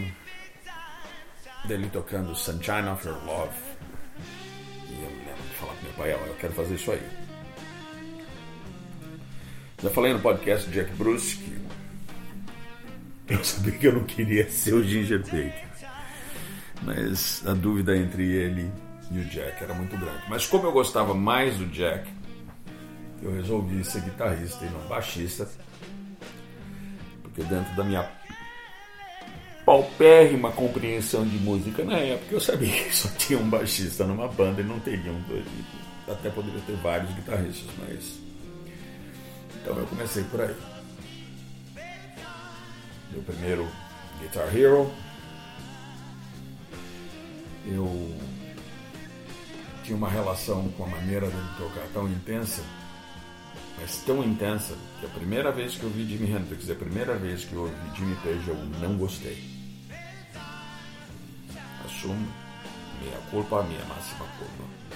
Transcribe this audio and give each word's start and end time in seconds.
dele 1.66 1.88
tocando 1.88 2.34
Sunshine 2.34 2.88
of 2.88 3.06
Your 3.06 3.24
Love. 3.24 3.56
E 4.88 4.94
eu 4.94 5.08
lembro 5.08 5.42
de 5.42 5.54
falar 5.54 5.74
com 5.74 5.84
meu 5.84 5.92
pai, 5.92 6.12
eu 6.12 6.34
quero 6.40 6.52
fazer 6.52 6.74
isso 6.74 6.90
aí. 6.90 7.25
Já 9.82 9.90
falei 9.90 10.12
no 10.14 10.20
podcast 10.20 10.68
do 10.68 10.72
Jack 10.72 10.90
Bruce 10.92 11.36
que 11.36 11.56
eu 13.28 13.44
sabia 13.44 13.72
que 13.72 13.86
eu 13.86 13.92
não 13.92 14.04
queria 14.04 14.48
ser 14.48 14.74
o 14.74 14.82
Ginger 14.82 15.20
Baker. 15.20 15.66
Mas 16.82 17.42
a 17.46 17.54
dúvida 17.54 17.96
entre 17.96 18.24
ele 18.24 18.70
e 19.10 19.18
o 19.18 19.24
Jack 19.24 19.62
era 19.62 19.74
muito 19.74 19.96
grande. 19.96 20.22
Mas 20.28 20.46
como 20.46 20.66
eu 20.66 20.72
gostava 20.72 21.12
mais 21.12 21.56
do 21.56 21.66
Jack, 21.66 22.08
eu 23.22 23.32
resolvi 23.32 23.84
ser 23.84 24.02
guitarrista 24.02 24.64
e 24.64 24.70
não 24.70 24.80
baixista. 24.88 25.48
Porque 27.22 27.42
dentro 27.42 27.74
da 27.76 27.84
minha 27.84 28.08
paupérrima 29.64 30.52
compreensão 30.52 31.26
de 31.26 31.36
música 31.38 31.84
na 31.84 31.98
época, 31.98 32.34
eu 32.34 32.40
sabia 32.40 32.72
que 32.72 32.94
só 32.94 33.08
tinha 33.18 33.38
um 33.38 33.48
baixista 33.48 34.04
numa 34.04 34.28
banda 34.28 34.60
e 34.60 34.64
não 34.64 34.78
teriam 34.80 35.20
dois. 35.28 35.44
Até 36.08 36.30
poderia 36.30 36.60
ter 36.60 36.76
vários 36.76 37.10
guitarristas, 37.12 37.74
mas 37.78 38.25
então 39.66 39.76
eu 39.80 39.86
comecei 39.88 40.22
por 40.22 40.40
aí. 40.40 40.54
Meu 43.10 43.20
primeiro 43.22 43.68
Guitar 44.20 44.56
Hero. 44.56 44.92
Eu 47.66 48.16
tinha 49.82 49.96
uma 49.96 50.08
relação 50.08 50.68
com 50.76 50.84
a 50.84 50.86
maneira 50.86 51.26
dele 51.28 51.48
tocar 51.58 51.84
tão 51.92 52.08
intensa, 52.08 52.62
mas 53.80 53.96
tão 54.02 54.22
intensa, 54.22 54.76
que 55.00 55.06
a 55.06 55.08
primeira 55.08 55.50
vez 55.50 55.74
que 55.74 55.82
eu 55.82 55.90
vi 55.90 56.06
Jimi 56.06 56.30
Hendrix 56.30 56.68
e 56.68 56.72
a 56.72 56.76
primeira 56.76 57.16
vez 57.16 57.44
que 57.44 57.54
eu 57.54 57.62
ouvi 57.62 57.74
Jimmy 57.96 58.14
Page 58.16 58.46
eu 58.46 58.54
não 58.80 58.96
gostei. 58.96 59.36
Assumo 61.84 62.28
minha 63.02 63.18
culpa, 63.32 63.64
minha 63.64 63.84
máxima 63.86 64.26
culpa. 64.38 64.95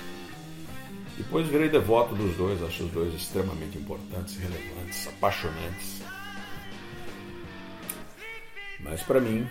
Depois 1.17 1.47
virei 1.47 1.69
devoto 1.69 2.15
dos 2.15 2.37
dois, 2.37 2.63
acho 2.63 2.85
os 2.85 2.91
dois 2.91 3.15
extremamente 3.15 3.79
importantes, 3.79 4.37
relevantes, 4.37 5.07
apaixonantes. 5.09 6.03
Mas 8.81 9.03
para 9.03 9.21
mim, 9.21 9.47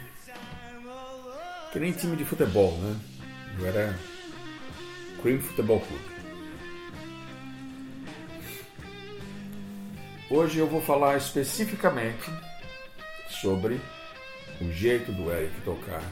que 1.72 1.80
nem 1.80 1.92
time 1.92 2.16
de 2.16 2.26
futebol, 2.26 2.78
né? 2.80 3.00
Eu 3.60 3.68
era 3.68 4.00
Cream 5.22 5.40
Futebol 5.40 5.80
Clube. 5.80 6.20
Hoje 10.32 10.60
eu 10.60 10.68
vou 10.68 10.82
falar 10.82 11.18
especificamente 11.18 12.32
sobre 13.30 13.80
o 14.62 14.72
jeito 14.72 15.12
do 15.12 15.32
Eric 15.32 15.62
tocar 15.62 16.04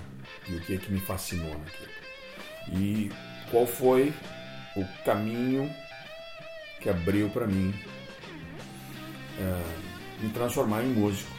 e 0.48 0.56
o 0.56 0.62
que, 0.62 0.76
é 0.76 0.78
que 0.78 0.92
me 0.92 1.00
fascinou 1.00 1.58
naquilo. 1.58 2.82
E 2.82 3.12
qual 3.52 3.66
foi 3.66 4.14
o 4.82 4.88
caminho 5.04 5.70
que 6.80 6.90
abriu 6.90 7.30
para 7.30 7.48
mim 7.48 7.74
é, 9.40 9.64
me 10.22 10.30
transformar 10.30 10.84
em 10.84 10.90
músico 10.90 11.32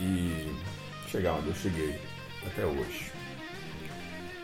e 0.00 0.52
chegar 1.10 1.32
onde 1.34 1.48
eu 1.48 1.54
cheguei 1.54 2.00
até 2.46 2.64
hoje. 2.64 3.10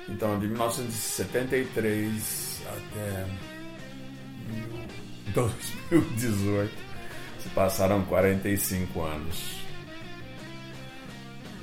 Então, 0.08 0.40
de 0.40 0.48
1973 0.48 2.62
até 2.66 3.26
2018 5.34 6.72
se 7.38 7.48
passaram 7.50 8.02
45 8.04 9.02
anos 9.02 9.62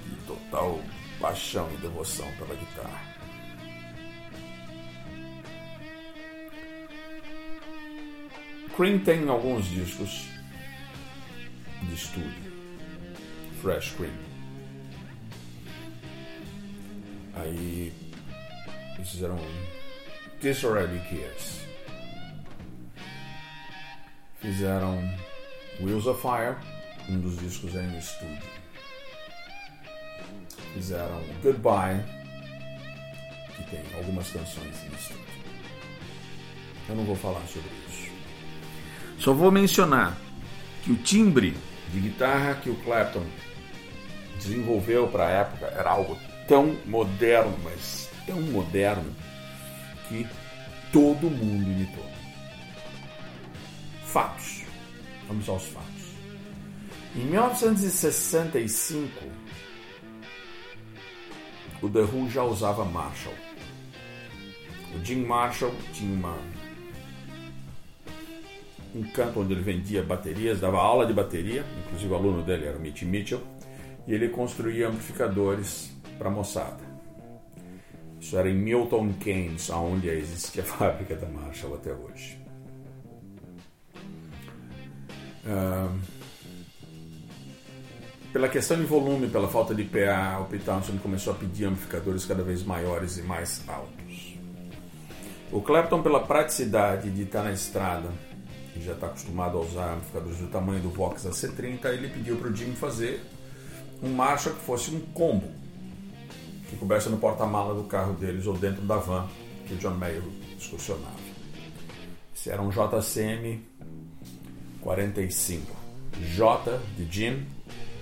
de 0.05 0.15
total 0.27 0.79
paixão 1.19 1.67
e 1.73 1.77
devoção 1.77 2.31
pela 2.37 2.53
guitarra. 2.55 3.08
Cream 8.79 8.99
tem 8.99 9.27
alguns 9.27 9.65
discos 9.65 10.29
de 11.81 11.93
estúdio. 11.93 12.53
Fresh 13.61 13.91
Cream. 13.91 14.13
Aí 17.35 17.93
eles 18.95 19.09
fizeram 19.09 19.37
This 20.39 20.63
Already 20.63 20.97
Cares. 21.09 21.59
Fizeram 24.39 24.97
Wheels 25.81 26.07
of 26.07 26.21
Fire, 26.21 26.55
um 27.09 27.19
dos 27.19 27.37
discos 27.37 27.75
em 27.75 27.97
estúdio. 27.97 28.49
Fizeram 30.73 31.21
Goodbye, 31.43 32.01
que 33.57 33.63
tem 33.71 33.83
algumas 33.97 34.31
canções 34.31 34.85
em 34.85 34.95
estúdio. 34.95 35.25
Eu 36.87 36.95
não 36.95 37.03
vou 37.03 37.17
falar 37.17 37.45
sobre 37.45 37.69
isso. 37.89 38.08
Só 39.19 39.33
vou 39.33 39.51
mencionar 39.51 40.17
que 40.83 40.91
o 40.91 40.95
timbre 40.95 41.55
de 41.91 41.99
guitarra 41.99 42.55
que 42.55 42.69
o 42.69 42.75
Clapton 42.75 43.25
desenvolveu 44.37 45.07
para 45.07 45.27
a 45.27 45.31
época 45.31 45.65
era 45.67 45.89
algo 45.89 46.17
tão 46.47 46.77
moderno, 46.85 47.57
mas 47.63 48.09
tão 48.25 48.41
moderno, 48.41 49.13
que 50.07 50.25
todo 50.91 51.29
mundo 51.29 51.69
imitou. 51.69 52.09
Fatos. 54.05 54.63
Vamos 55.27 55.49
aos 55.49 55.65
fatos. 55.65 55.89
Em 57.15 57.25
1965, 57.25 59.09
o 61.81 61.89
The 61.89 61.99
Who 61.99 62.29
já 62.29 62.43
usava 62.43 62.85
Marshall. 62.85 63.35
O 64.95 65.05
Jim 65.05 65.25
Marshall 65.25 65.73
tinha 65.93 66.13
uma 66.13 66.37
um 68.95 69.03
campo 69.03 69.41
onde 69.41 69.53
ele 69.53 69.61
vendia 69.61 70.03
baterias, 70.03 70.59
dava 70.59 70.77
aula 70.77 71.05
de 71.05 71.13
bateria, 71.13 71.63
inclusive 71.85 72.11
o 72.11 72.15
aluno 72.15 72.41
dele 72.43 72.65
era 72.65 72.77
o 72.77 72.81
Mitch 72.81 73.03
Mitchell, 73.03 73.41
e 74.07 74.13
ele 74.13 74.29
construía 74.29 74.87
amplificadores 74.87 75.95
para 76.17 76.29
moçada. 76.29 76.89
Isso 78.19 78.37
era 78.37 78.49
em 78.49 78.55
Milton 78.55 79.13
Keynes, 79.13 79.69
onde 79.69 80.09
existe 80.09 80.59
a 80.59 80.63
fábrica 80.65 81.15
da 81.15 81.27
Marshall 81.27 81.75
até 81.75 81.93
hoje. 81.93 82.39
Pela 88.31 88.47
questão 88.47 88.77
de 88.77 88.83
volume, 88.83 89.27
pela 89.27 89.47
falta 89.47 89.73
de 89.73 89.83
PA, 89.83 90.39
o 90.41 90.45
Pete 90.45 90.65
começou 91.01 91.33
a 91.33 91.35
pedir 91.35 91.65
amplificadores 91.65 92.25
cada 92.25 92.43
vez 92.43 92.63
maiores 92.63 93.17
e 93.17 93.23
mais 93.23 93.63
altos. 93.67 94.37
O 95.51 95.61
Clapton, 95.61 96.03
pela 96.03 96.19
praticidade 96.19 97.09
de 97.09 97.23
estar 97.23 97.43
na 97.43 97.51
estrada, 97.51 98.09
e 98.75 98.81
já 98.81 98.93
está 98.93 99.07
acostumado 99.07 99.57
a 99.57 99.61
usar 99.61 99.93
amplificadores 99.93 100.37
do 100.37 100.47
tamanho 100.47 100.81
do 100.81 100.89
Vox 100.89 101.25
AC30, 101.25 101.85
ele 101.85 102.09
pediu 102.09 102.37
para 102.37 102.49
o 102.49 102.55
Jim 102.55 102.73
fazer 102.73 103.21
um 104.01 104.09
Marshall 104.09 104.55
que 104.55 104.61
fosse 104.61 104.91
um 104.91 104.99
combo, 105.13 105.49
que 106.69 106.75
coubesse 106.77 107.09
no 107.09 107.17
porta-mala 107.17 107.73
do 107.73 107.83
carro 107.83 108.13
deles 108.13 108.45
ou 108.45 108.57
dentro 108.57 108.81
da 108.83 108.97
van 108.97 109.27
que 109.67 109.73
o 109.73 109.77
John 109.77 109.95
Mayer 109.95 110.21
excursionava. 110.57 111.29
Esse 112.35 112.49
era 112.49 112.61
um 112.61 112.69
JCM 112.69 113.61
45. 114.81 115.79
J 116.35 116.79
de 116.97 117.05
Jim, 117.11 117.45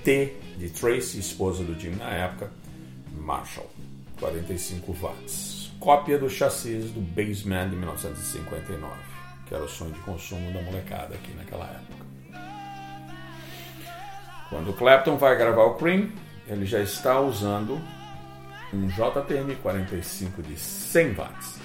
T 0.04 0.34
de 0.58 0.70
Tracy, 0.70 1.20
esposa 1.20 1.64
do 1.64 1.78
Jim 1.80 1.92
na 1.92 2.10
época, 2.10 2.52
Marshall, 3.12 3.70
45 4.20 4.96
watts. 5.02 5.72
Cópia 5.80 6.18
do 6.18 6.30
chassi 6.30 6.78
do 6.78 7.02
Baseman 7.02 7.70
de 7.70 7.76
1959, 7.76 9.17
que 9.48 9.56
era 9.56 9.64
o 9.64 9.70
sonho 9.70 9.92
de 9.92 10.00
consumo 10.00 10.52
da 10.52 10.62
molecada 10.62 11.16
aqui 11.16 11.32
naquela 11.34 11.66
época. 11.66 12.06
Quando 14.50 14.70
o 14.72 14.74
Clapton 14.74 15.18
vai 15.18 15.38
gravar 15.38 15.64
o 15.64 15.76
Cream, 15.76 16.12
ele 16.48 16.66
já 16.66 16.80
está 16.80 17.20
usando 17.20 17.82
um 18.74 18.88
JTM 18.88 19.56
45 19.56 20.42
de 20.42 20.58
100 20.58 21.14
watts. 21.14 21.60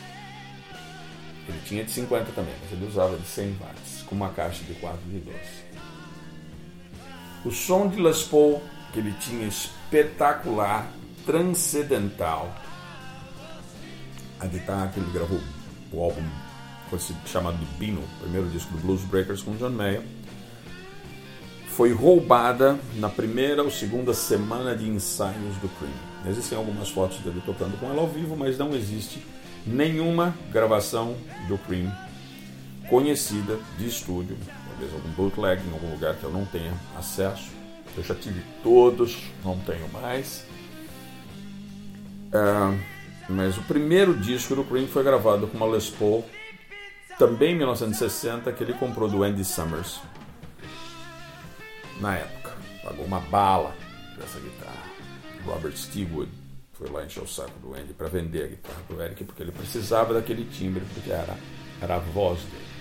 Ele 1.48 1.60
tinha 1.64 1.84
de 1.84 1.90
50 1.90 2.32
também, 2.32 2.54
mas 2.62 2.72
ele 2.72 2.86
usava 2.86 3.16
de 3.16 3.26
100 3.26 3.56
watts, 3.60 4.02
com 4.02 4.14
uma 4.14 4.30
caixa 4.30 4.62
de 4.64 4.74
4 4.74 4.98
de 5.08 5.18
12. 5.18 5.38
O 7.44 7.50
som 7.50 7.88
de 7.88 8.00
Les 8.00 8.22
Paul 8.22 8.62
que 8.92 8.98
ele 8.98 9.12
tinha 9.12 9.46
espetacular, 9.46 10.86
transcendental. 11.24 12.54
A 14.38 14.46
guitarra 14.46 14.88
que 14.88 15.00
ele 15.00 15.10
gravou 15.12 15.40
o 15.92 16.02
álbum 16.02 16.22
chamado 17.26 17.56
de 17.58 17.64
Bino, 17.76 18.02
primeiro 18.20 18.48
disco 18.48 18.72
do 18.72 18.78
Blues 18.78 19.02
Breakers 19.02 19.42
com 19.42 19.56
John 19.56 19.70
Mayer, 19.70 20.02
foi 21.68 21.92
roubada 21.92 22.78
na 22.96 23.08
primeira 23.08 23.62
ou 23.62 23.70
segunda 23.70 24.12
semana 24.12 24.76
de 24.76 24.88
ensaios 24.88 25.56
do 25.56 25.68
Cream. 25.78 26.30
Existem 26.30 26.56
algumas 26.56 26.90
fotos 26.90 27.18
dele 27.18 27.42
tocando 27.44 27.78
com 27.78 27.86
ela 27.86 28.00
ao 28.00 28.08
vivo, 28.08 28.36
mas 28.36 28.58
não 28.58 28.74
existe 28.74 29.24
nenhuma 29.66 30.34
gravação 30.50 31.16
do 31.48 31.56
Cream 31.58 31.90
conhecida 32.88 33.58
de 33.78 33.86
estúdio, 33.86 34.36
talvez 34.68 34.92
algum 34.92 35.08
bootleg 35.10 35.62
em 35.66 35.72
algum 35.72 35.90
lugar 35.90 36.14
que 36.16 36.24
eu 36.24 36.30
não 36.30 36.44
tenha 36.44 36.74
acesso. 36.96 37.50
Eu 37.96 38.02
já 38.02 38.14
tive 38.14 38.42
todos, 38.62 39.18
não 39.44 39.58
tenho 39.60 39.88
mais. 39.88 40.46
Uh, 42.28 42.78
mas 43.28 43.56
o 43.56 43.62
primeiro 43.62 44.14
disco 44.14 44.54
do 44.54 44.64
Cream 44.64 44.86
foi 44.86 45.02
gravado 45.02 45.46
com 45.46 45.56
uma 45.56 45.66
Les 45.66 45.88
Paul, 45.88 46.24
também 47.18 47.52
em 47.52 47.56
1960, 47.58 48.52
que 48.52 48.62
ele 48.62 48.74
comprou 48.74 49.08
do 49.08 49.22
Andy 49.22 49.44
Summers. 49.44 50.00
Na 52.00 52.16
época, 52.16 52.52
pagou 52.82 53.04
uma 53.04 53.20
bala 53.20 53.74
dessa 54.18 54.38
guitarra. 54.40 54.82
Robert 55.44 55.76
Stewood 55.76 56.30
foi 56.72 56.88
lá 56.90 57.04
encher 57.04 57.22
o 57.22 57.28
saco 57.28 57.58
do 57.60 57.74
Andy 57.74 57.92
para 57.94 58.08
vender 58.08 58.44
a 58.44 58.46
guitarra 58.48 58.82
para 58.88 58.96
o 58.96 59.02
Eric, 59.02 59.24
porque 59.24 59.42
ele 59.42 59.52
precisava 59.52 60.14
daquele 60.14 60.44
timbre, 60.46 60.82
porque 60.94 61.10
era, 61.10 61.36
era 61.80 61.96
a 61.96 61.98
voz 61.98 62.40
dele. 62.40 62.72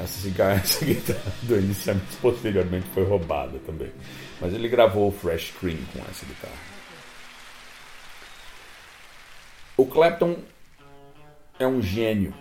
Essa, 0.00 0.28
essa 0.42 0.84
guitarra 0.84 1.32
do 1.42 1.54
Andy 1.54 1.74
Summers 1.74 2.16
posteriormente 2.20 2.86
foi 2.92 3.04
roubada 3.04 3.58
também. 3.60 3.92
Mas 4.40 4.52
ele 4.52 4.68
gravou 4.68 5.08
o 5.08 5.12
Fresh 5.12 5.52
Cream 5.60 5.78
com 5.92 6.00
essa 6.10 6.26
guitarra. 6.26 6.74
O 9.76 9.86
Clapton 9.86 10.36
é 11.58 11.66
um 11.66 11.82
gênio. 11.82 12.34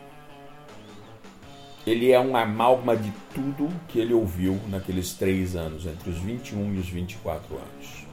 Ele 1.85 2.11
é 2.11 2.19
um 2.19 2.35
amálgama 2.37 2.95
de 2.95 3.11
tudo 3.33 3.69
que 3.89 3.99
ele 3.99 4.13
ouviu 4.13 4.59
naqueles 4.69 5.13
três 5.13 5.55
anos, 5.55 5.85
entre 5.85 6.09
os 6.09 6.17
21 6.17 6.75
e 6.75 6.79
os 6.79 6.87
24 6.87 7.55
anos. 7.55 8.05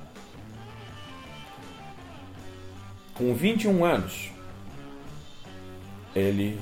Com 3.15 3.33
21 3.35 3.85
anos, 3.85 4.31
ele 6.17 6.59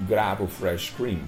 grava 0.00 0.44
o 0.44 0.48
Fresh 0.48 0.90
Cream. 0.96 1.20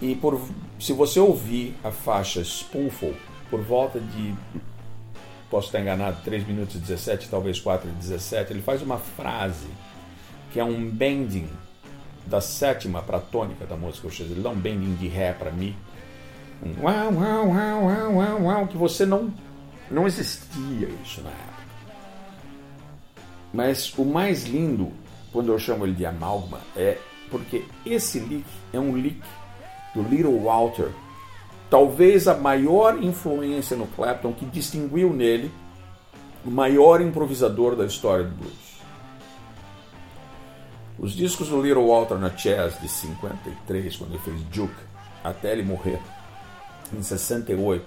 E 0.00 0.14
por, 0.14 0.40
se 0.78 0.92
você 0.92 1.18
ouvir 1.18 1.74
a 1.82 1.90
faixa 1.90 2.42
Spoonful 2.44 3.14
por 3.50 3.60
volta 3.62 3.98
de, 3.98 4.34
posso 5.50 5.66
estar 5.66 5.80
enganado, 5.80 6.20
3 6.22 6.46
minutos 6.46 6.76
e 6.76 6.78
17, 6.78 7.28
talvez 7.28 7.58
4 7.58 7.88
e 7.88 7.92
17, 7.92 8.52
ele 8.52 8.62
faz 8.62 8.82
uma 8.82 8.98
frase 8.98 9.66
que 10.52 10.60
é 10.60 10.64
um 10.64 10.88
bending 10.88 11.48
da 12.28 12.40
sétima 12.40 13.02
para 13.02 13.16
a 13.16 13.20
tônica 13.20 13.64
da 13.64 13.76
música. 13.76 14.06
Ou 14.06 14.12
seja, 14.12 14.32
ele 14.32 14.42
dá 14.42 14.50
um 14.50 14.56
bending 14.56 14.94
de 14.94 15.08
ré 15.08 15.32
para 15.32 15.50
mim. 15.50 15.74
Um 16.62 16.84
uau, 16.84 17.12
uau, 17.12 17.48
uau, 17.48 17.84
uau, 17.84 18.14
uau, 18.14 18.42
uau, 18.42 18.66
que 18.66 18.76
você 18.76 19.06
não, 19.06 19.32
não 19.90 20.06
existia 20.06 20.88
isso 21.04 21.22
na 21.22 21.30
época. 21.30 21.58
Mas 23.52 23.92
o 23.96 24.04
mais 24.04 24.44
lindo, 24.44 24.92
quando 25.32 25.52
eu 25.52 25.58
chamo 25.58 25.86
ele 25.86 25.94
de 25.94 26.04
amálgama, 26.04 26.60
é 26.76 26.98
porque 27.30 27.64
esse 27.84 28.18
lick 28.18 28.44
é 28.72 28.78
um 28.78 28.96
lick 28.96 29.20
do 29.94 30.02
Little 30.02 30.38
Walter, 30.40 30.90
talvez 31.70 32.28
a 32.28 32.36
maior 32.36 33.02
influência 33.02 33.76
no 33.76 33.86
Clapton 33.86 34.32
que 34.32 34.44
distinguiu 34.46 35.12
nele 35.12 35.50
o 36.44 36.50
maior 36.50 37.00
improvisador 37.00 37.74
da 37.74 37.84
história 37.84 38.24
do 38.24 38.34
blues. 38.34 38.67
Os 40.98 41.12
discos 41.12 41.48
do 41.48 41.62
Little 41.62 41.86
Walter 41.86 42.16
na 42.16 42.36
Chess 42.36 42.80
de 42.80 42.88
53, 42.88 43.96
quando 43.96 44.10
ele 44.10 44.22
fez 44.22 44.42
Duke, 44.44 44.74
até 45.22 45.52
ele 45.52 45.62
morrer, 45.62 46.00
em 46.92 47.02
68, 47.02 47.84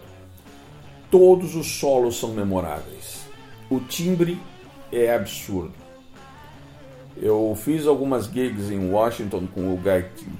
todos 1.09 1.55
os 1.55 1.67
solos 1.67 2.17
são 2.17 2.29
memoráveis. 2.29 3.25
O 3.69 3.79
timbre 3.79 4.39
é 4.91 5.13
absurdo. 5.13 5.73
Eu 7.17 7.55
fiz 7.61 7.85
algumas 7.85 8.25
gigs 8.25 8.71
em 8.71 8.89
Washington 8.89 9.45
com 9.53 9.73
o, 9.73 9.79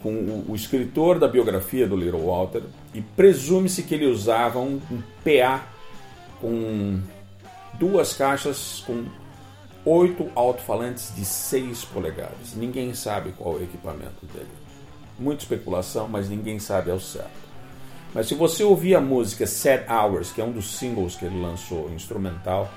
com 0.01 0.13
o, 0.13 0.45
o 0.49 0.55
escritor 0.55 1.19
da 1.19 1.27
biografia 1.27 1.85
do 1.85 1.97
Little 1.97 2.25
Walter 2.25 2.63
e 2.93 3.01
presume-se 3.01 3.83
que 3.83 3.93
ele 3.93 4.05
usava 4.05 4.59
um, 4.59 4.79
um 4.89 5.01
PA 5.23 5.65
com 6.39 6.99
duas 7.73 8.13
caixas 8.13 8.81
com 8.87 9.05
oito 9.85 10.29
alto-falantes 10.35 11.13
de 11.15 11.25
6 11.25 11.85
polegadas. 11.85 12.53
Ninguém 12.55 12.93
sabe 12.93 13.33
qual 13.37 13.55
é 13.55 13.59
o 13.59 13.63
equipamento 13.63 14.25
dele. 14.27 14.49
Muita 15.17 15.43
especulação, 15.43 16.07
mas 16.07 16.29
ninguém 16.29 16.59
sabe 16.59 16.91
ao 16.91 16.99
certo. 16.99 17.41
Mas 18.13 18.27
se 18.27 18.35
você 18.35 18.63
ouvir 18.63 18.95
a 18.95 19.01
música 19.01 19.47
Set 19.47 19.85
Hours, 19.89 20.31
que 20.31 20.41
é 20.41 20.43
um 20.43 20.51
dos 20.51 20.77
singles 20.77 21.15
que 21.15 21.25
ele 21.25 21.41
lançou 21.41 21.89
instrumental, 21.91 22.69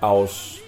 aos 0.00 0.60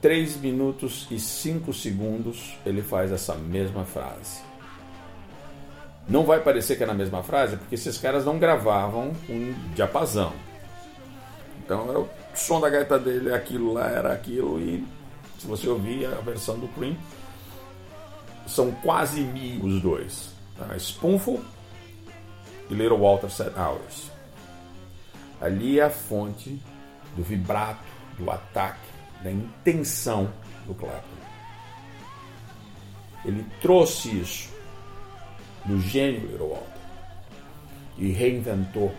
3 0.00 0.36
minutos 0.36 1.06
e 1.10 1.18
5 1.18 1.72
segundos 1.72 2.58
ele 2.66 2.82
faz 2.82 3.12
essa 3.12 3.34
mesma 3.34 3.84
frase. 3.84 4.40
Não 6.08 6.24
vai 6.24 6.40
parecer 6.40 6.76
que 6.76 6.82
é 6.82 6.86
na 6.86 6.94
mesma 6.94 7.22
frase, 7.22 7.56
porque 7.56 7.74
esses 7.74 7.96
caras 7.96 8.24
não 8.24 8.38
gravavam 8.38 9.12
um 9.28 9.54
diapasão. 9.74 10.32
Então 11.64 12.08
o 12.32 12.36
som 12.36 12.60
da 12.60 12.68
gaita 12.70 12.98
dele, 12.98 13.30
é 13.30 13.34
aquilo 13.34 13.72
lá 13.72 13.88
era 13.88 14.12
aquilo, 14.12 14.60
e 14.60 14.86
se 15.38 15.46
você 15.46 15.68
ouvir 15.68 16.06
a 16.06 16.20
versão 16.20 16.58
do 16.58 16.68
Cream, 16.68 16.96
são 18.46 18.70
quase 18.72 19.20
mil 19.20 19.64
os 19.64 19.80
dois. 19.80 20.34
Tá? 20.56 20.76
Spoonful 20.78 21.40
e 22.68 22.74
Little 22.74 22.98
Walter 22.98 23.30
Set 23.30 23.52
Hours. 23.56 24.10
Ali 25.40 25.80
é 25.80 25.84
a 25.84 25.90
fonte 25.90 26.60
do 27.16 27.22
vibrato, 27.22 27.82
do 28.18 28.30
ataque 28.30 28.90
da 29.22 29.30
intenção 29.30 30.30
do 30.66 30.74
Clapton. 30.74 31.20
Ele 33.24 33.44
trouxe 33.60 34.20
isso 34.20 34.50
do 35.64 35.80
gênio 35.80 36.20
Little 36.26 36.48
Walter 36.48 36.80
e 37.98 38.12
reinventou 38.12 38.94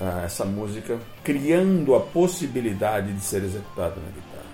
uh, 0.00 0.24
essa 0.24 0.44
música, 0.44 0.98
criando 1.22 1.94
a 1.94 2.00
possibilidade 2.00 3.12
de 3.12 3.20
ser 3.20 3.42
executada 3.42 3.96
na 3.96 4.10
guitarra. 4.10 4.44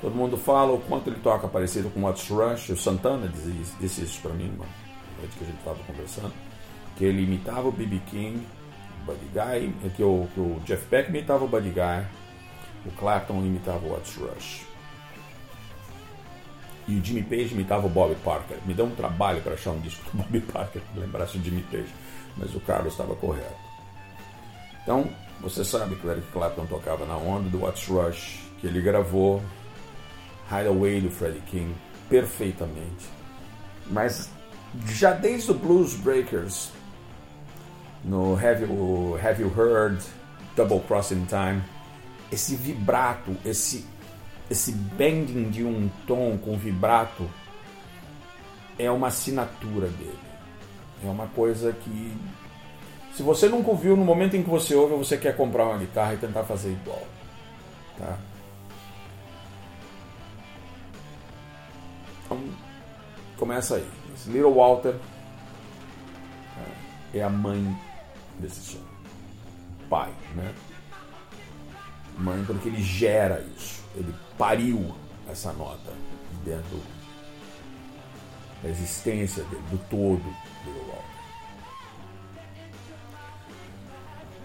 Todo 0.00 0.14
mundo 0.14 0.36
fala 0.36 0.72
o 0.72 0.80
quanto 0.80 1.08
ele 1.08 1.20
toca 1.20 1.48
parecido 1.48 1.88
com 1.90 2.02
What's 2.02 2.28
Rush, 2.28 2.70
o 2.70 2.76
Santana 2.76 3.28
disse, 3.28 3.74
disse 3.80 4.02
isso 4.02 4.20
para 4.20 4.32
mim, 4.32 4.52
uma 4.54 4.66
noite 5.18 5.36
que 5.38 5.44
a 5.44 5.46
gente 5.46 5.58
estava 5.58 5.78
conversando, 5.86 6.32
que 6.96 7.04
ele 7.04 7.22
imitava 7.22 7.68
o 7.68 7.72
B.B. 7.72 8.00
King, 8.06 8.46
o 9.02 9.06
Buddy 9.06 9.30
Guy, 9.32 9.90
que 9.90 10.02
o, 10.02 10.28
que 10.34 10.40
o 10.40 10.60
Jeff 10.64 10.86
Beck 10.88 11.08
imitava 11.08 11.44
o 11.44 11.48
Buddy 11.48 11.70
Guy, 11.70 12.06
o 12.86 12.90
Clapton 12.98 13.38
imitava 13.44 13.84
o 13.86 13.90
Watts 13.90 14.16
Rush. 14.16 14.66
E 16.86 16.98
o 16.98 17.02
Jimmy 17.02 17.22
Page 17.22 17.54
imitava 17.54 17.86
o 17.86 17.90
Bob 17.90 18.14
Parker. 18.16 18.58
Me 18.66 18.74
deu 18.74 18.84
um 18.84 18.94
trabalho 18.94 19.40
para 19.40 19.54
achar 19.54 19.70
um 19.70 19.80
disco 19.80 20.04
do 20.12 20.22
Bob 20.22 20.40
Parker 20.52 20.82
que 20.92 21.00
lembrasse 21.00 21.38
o 21.38 21.42
Jimmy 21.42 21.62
Page, 21.62 21.88
mas 22.36 22.54
o 22.54 22.60
Carlos 22.60 22.92
estava 22.92 23.16
correto. 23.16 23.63
Então, 24.84 25.08
você 25.40 25.64
sabe 25.64 25.96
que 25.96 26.06
o 26.06 26.10
Eric 26.10 26.30
Clapton 26.30 26.66
tocava 26.66 27.04
na 27.04 27.16
onda 27.16 27.48
do 27.48 27.58
Watts 27.58 27.88
Rush, 27.88 28.40
que 28.60 28.66
ele 28.68 28.80
gravou 28.80 29.42
Hideaway 30.50 31.00
do 31.00 31.10
Freddie 31.10 31.40
King 31.40 31.74
perfeitamente. 32.08 33.08
Mas 33.86 34.30
já 34.86 35.12
desde 35.12 35.50
o 35.50 35.54
Blues 35.54 35.94
Breakers, 35.94 36.70
no 38.04 38.34
Have 38.36 38.62
You, 38.62 39.18
Have 39.22 39.42
you 39.42 39.52
Heard, 39.56 40.02
Double 40.54 40.80
Crossing 40.80 41.26
Time, 41.26 41.62
esse 42.30 42.54
vibrato, 42.56 43.36
esse, 43.44 43.86
esse 44.50 44.72
bending 44.72 45.50
de 45.50 45.64
um 45.64 45.90
tom 46.06 46.36
com 46.38 46.56
vibrato 46.58 47.28
é 48.78 48.90
uma 48.90 49.08
assinatura 49.08 49.88
dele. 49.88 50.18
É 51.02 51.06
uma 51.06 51.26
coisa 51.28 51.72
que, 51.72 52.16
se 53.14 53.22
você 53.22 53.48
nunca 53.48 53.70
ouviu, 53.70 53.96
no 53.96 54.04
momento 54.04 54.36
em 54.36 54.42
que 54.42 54.50
você 54.50 54.74
ouve, 54.74 54.96
você 54.96 55.16
quer 55.16 55.36
comprar 55.36 55.66
uma 55.66 55.78
guitarra 55.78 56.14
e 56.14 56.18
tentar 56.18 56.42
fazer 56.44 56.72
igual. 56.72 57.02
Tá? 57.96 58.18
Então, 62.24 62.42
começa 63.36 63.76
aí. 63.76 63.88
Esse 64.14 64.30
Little 64.30 64.54
Walter 64.54 64.94
é 67.12 67.22
a 67.22 67.30
mãe 67.30 67.64
desse 68.40 68.60
som. 68.72 68.82
Pai, 69.88 70.12
né? 70.34 70.52
Mãe 72.18 72.44
porque 72.44 72.68
ele 72.68 72.82
gera 72.82 73.40
isso. 73.56 73.84
Ele 73.94 74.12
pariu 74.36 74.92
essa 75.28 75.52
nota 75.52 75.92
dentro 76.44 76.80
da 78.62 78.68
existência 78.70 79.44
dele, 79.44 79.62
do 79.70 79.78
todo 79.88 80.18
do 80.18 80.86
Walter. 80.88 81.23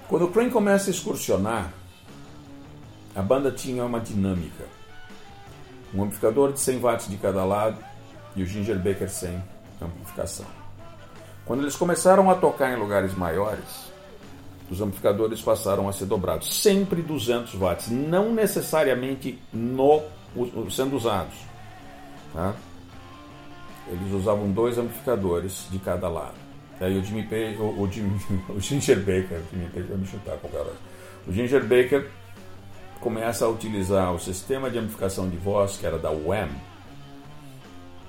Quando 0.10 0.26
o 0.26 0.32
Crane 0.32 0.50
começa 0.50 0.90
a 0.90 0.92
excursionar, 0.92 1.72
a 3.16 3.22
banda 3.22 3.52
tinha 3.52 3.86
uma 3.86 4.00
dinâmica. 4.00 4.66
Um 5.94 6.02
amplificador 6.02 6.52
de 6.52 6.60
100 6.60 6.80
watts 6.80 7.08
de 7.08 7.16
cada 7.18 7.46
lado 7.46 7.78
e 8.36 8.42
o 8.42 8.46
Ginger 8.46 8.78
Baker 8.80 9.08
sem 9.08 9.42
amplificação. 9.80 10.48
Quando 11.46 11.62
eles 11.62 11.76
começaram 11.76 12.28
a 12.32 12.36
tocar 12.36 12.74
em 12.74 12.80
lugares 12.80 13.14
maiores, 13.14 13.92
os 14.72 14.82
amplificadores 14.82 15.42
passaram 15.42 15.88
a 15.88 15.94
ser 15.94 16.06
dobrados, 16.06 16.60
sempre 16.60 17.04
200 17.04 17.54
watts, 17.54 17.90
não 17.90 18.34
necessariamente 18.34 19.40
no, 19.54 20.02
sendo 20.72 20.96
usados. 20.96 21.36
Tá? 22.34 22.56
Eles 23.88 24.12
usavam 24.12 24.52
dois 24.52 24.76
amplificadores 24.80 25.68
de 25.70 25.78
cada 25.78 26.10
lado. 26.10 26.49
Aí 26.80 26.98
o 26.98 27.04
Jimmy 27.04 27.28
o, 27.60 27.82
o, 27.82 27.92
Jimmy, 27.92 28.20
o 28.50 28.60
Ginger 28.60 29.00
Baker, 29.00 29.38
o 29.40 29.44
Jimmy 29.52 29.70
Page 29.70 29.88
me 29.94 30.08
chutar 30.08 30.38
qualquer 30.38 30.60
hora. 30.60 30.76
O 31.28 31.32
Ginger 31.32 31.64
Baker 31.64 32.10
começa 33.02 33.46
a 33.46 33.50
utilizar 33.50 34.14
o 34.14 34.20
sistema 34.20 34.70
de 34.70 34.78
amplificação 34.78 35.30
de 35.30 35.38
voz, 35.38 35.78
que 35.78 35.86
era 35.86 35.98
da 35.98 36.10
Wham, 36.10 36.50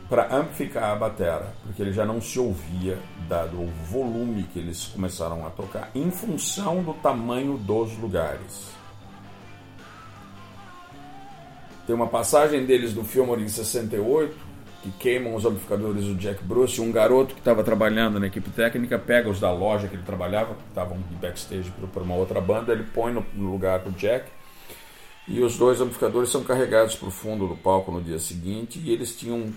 para 0.09 0.35
amplificar 0.35 0.91
a 0.91 0.97
batera, 0.97 1.55
porque 1.62 1.81
ele 1.81 1.93
já 1.93 2.05
não 2.05 2.21
se 2.21 2.39
ouvia, 2.39 2.99
dado 3.29 3.61
o 3.61 3.67
volume 3.85 4.43
que 4.53 4.59
eles 4.59 4.87
começaram 4.87 5.47
a 5.47 5.50
tocar, 5.50 5.91
em 5.95 6.11
função 6.11 6.83
do 6.83 6.95
tamanho 6.95 7.57
dos 7.57 7.97
lugares. 7.97 8.71
Tem 11.87 11.95
uma 11.95 12.09
passagem 12.09 12.67
deles 12.67 12.93
do 12.93 13.05
filme 13.05 13.43
em 13.43 13.49
68, 13.49 14.37
que 14.83 14.91
queimam 14.93 15.35
os 15.35 15.45
amplificadores 15.45 16.05
do 16.05 16.15
Jack 16.15 16.43
Bruce, 16.43 16.81
um 16.81 16.91
garoto 16.91 17.35
que 17.35 17.41
estava 17.41 17.63
trabalhando 17.63 18.19
na 18.19 18.27
equipe 18.27 18.51
técnica 18.51 18.99
pega 18.99 19.29
os 19.29 19.39
da 19.39 19.53
loja 19.53 19.89
que 19.89 19.95
ele 19.95 20.03
trabalhava, 20.03 20.55
que 20.55 20.69
estavam 20.69 20.99
de 20.99 21.15
backstage 21.17 21.71
para 21.93 22.03
uma 22.03 22.15
outra 22.15 22.41
banda, 22.41 22.73
ele 22.73 22.85
põe 22.85 23.13
no 23.13 23.51
lugar 23.51 23.81
do 23.81 23.91
Jack, 23.93 24.27
e 25.31 25.41
os 25.41 25.57
dois 25.57 25.81
amplificadores 25.81 26.29
são 26.29 26.43
carregados 26.43 26.97
para 26.97 27.07
o 27.07 27.11
fundo 27.11 27.47
do 27.47 27.57
palco 27.57 27.93
no 27.93 28.03
dia 28.03 28.19
seguinte. 28.19 28.81
E 28.81 28.91
eles 28.91 29.17
tinham, 29.17 29.53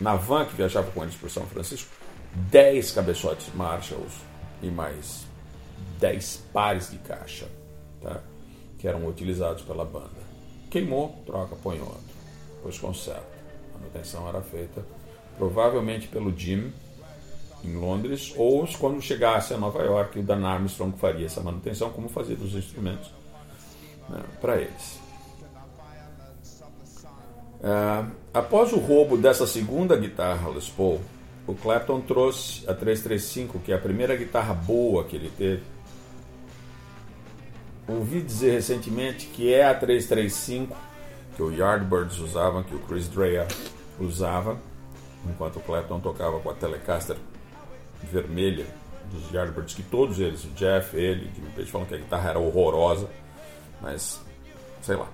na 0.00 0.14
van 0.14 0.44
que 0.44 0.54
viajava 0.54 0.90
com 0.92 1.02
eles 1.02 1.16
para 1.16 1.28
São 1.28 1.44
Francisco, 1.46 1.90
10 2.32 2.92
cabeçotes 2.92 3.52
Marshalls 3.52 4.14
e 4.62 4.68
mais 4.68 5.26
10 5.98 6.44
pares 6.52 6.88
de 6.88 6.98
caixa 6.98 7.48
tá? 8.00 8.20
que 8.78 8.86
eram 8.86 9.06
utilizados 9.08 9.62
pela 9.62 9.84
banda. 9.84 10.20
Queimou, 10.70 11.20
troca, 11.26 11.56
põe 11.56 11.80
outro. 11.80 12.00
Depois 12.56 12.78
conserta. 12.78 13.39
Manutenção 13.80 14.28
era 14.28 14.40
feita 14.40 14.84
provavelmente 15.36 16.06
pelo 16.06 16.36
Jim 16.36 16.72
em 17.64 17.74
Londres 17.74 18.32
ou 18.36 18.66
quando 18.78 19.00
chegasse 19.00 19.54
a 19.54 19.58
Nova 19.58 19.82
York 19.82 20.18
o 20.18 20.22
Dan 20.22 20.46
Armstrong 20.46 20.96
faria 20.98 21.26
essa 21.26 21.40
manutenção 21.40 21.90
como 21.90 22.08
fazia 22.08 22.36
dos 22.36 22.54
instrumentos 22.54 23.10
né, 24.08 24.22
para 24.40 24.56
eles. 24.56 25.00
É, 27.62 28.04
após 28.32 28.72
o 28.72 28.78
roubo 28.78 29.16
dessa 29.16 29.46
segunda 29.46 29.96
guitarra 29.96 30.48
Les 30.50 30.68
Paul, 30.68 31.00
o 31.46 31.54
Clapton 31.54 32.00
trouxe 32.00 32.68
a 32.68 32.74
335, 32.74 33.58
que 33.60 33.72
é 33.72 33.74
a 33.74 33.78
primeira 33.78 34.16
guitarra 34.16 34.54
boa 34.54 35.04
que 35.04 35.16
ele 35.16 35.30
teve. 35.36 35.62
Ouvi 37.88 38.22
dizer 38.22 38.52
recentemente 38.52 39.26
que 39.26 39.52
é 39.52 39.66
a 39.66 39.74
335 39.74 40.76
que 41.40 41.44
o 41.44 41.50
Yardbirds 41.50 42.18
usava, 42.18 42.62
que 42.62 42.74
o 42.74 42.78
Chris 42.80 43.08
Dreya 43.08 43.48
usava, 43.98 44.60
enquanto 45.26 45.56
o 45.56 45.60
Clapton 45.60 45.98
tocava 45.98 46.38
com 46.38 46.50
a 46.50 46.52
Telecaster 46.52 47.16
vermelha 48.02 48.66
dos 49.10 49.32
Yardbirds, 49.32 49.74
que 49.74 49.82
todos 49.82 50.20
eles, 50.20 50.44
o 50.44 50.50
Jeff, 50.50 50.94
ele, 50.94 51.30
Page 51.56 51.70
falam 51.70 51.86
que 51.86 51.94
a 51.94 51.96
guitarra 51.96 52.30
era 52.30 52.38
horrorosa. 52.38 53.08
Mas, 53.80 54.20
sei 54.82 54.96
lá. 54.96 55.08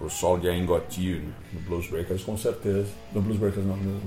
O 0.00 0.10
sol 0.10 0.40
de 0.40 0.48
Aingotti 0.48 1.24
no 1.52 1.60
Blues 1.60 1.86
Breakers, 1.88 2.24
com 2.24 2.36
certeza. 2.36 2.90
No 3.12 3.22
Blues 3.22 3.38
Breakers, 3.38 3.64
não. 3.64 3.76
No, 3.76 4.00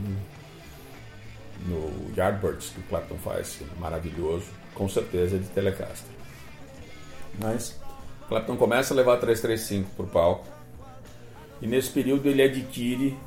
no 1.65 2.13
Yardbirds, 2.17 2.71
que 2.71 2.81
o 2.81 2.83
Clapton 2.83 3.17
faz, 3.19 3.61
é 3.61 3.79
maravilhoso. 3.79 4.47
Com 4.73 4.89
certeza 4.89 5.37
é 5.37 5.39
de 5.39 5.47
Telecaster. 5.47 6.11
Mas, 7.39 7.79
Clapton 8.27 8.57
começa 8.57 8.93
a 8.93 8.97
levar 8.97 9.15
335 9.17 9.91
para 9.95 10.05
o 10.05 10.09
palco. 10.09 10.54
E 11.61 11.67
nesse 11.67 11.89
período 11.89 12.27
ele 12.27 12.41
adquire 12.41 13.17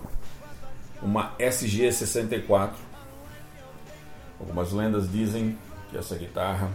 uma 1.03 1.35
SG64. 1.39 2.75
Algumas 4.41 4.73
lendas 4.73 5.11
dizem 5.11 5.59
que 5.91 5.97
essa 5.97 6.17
guitarra 6.17 6.71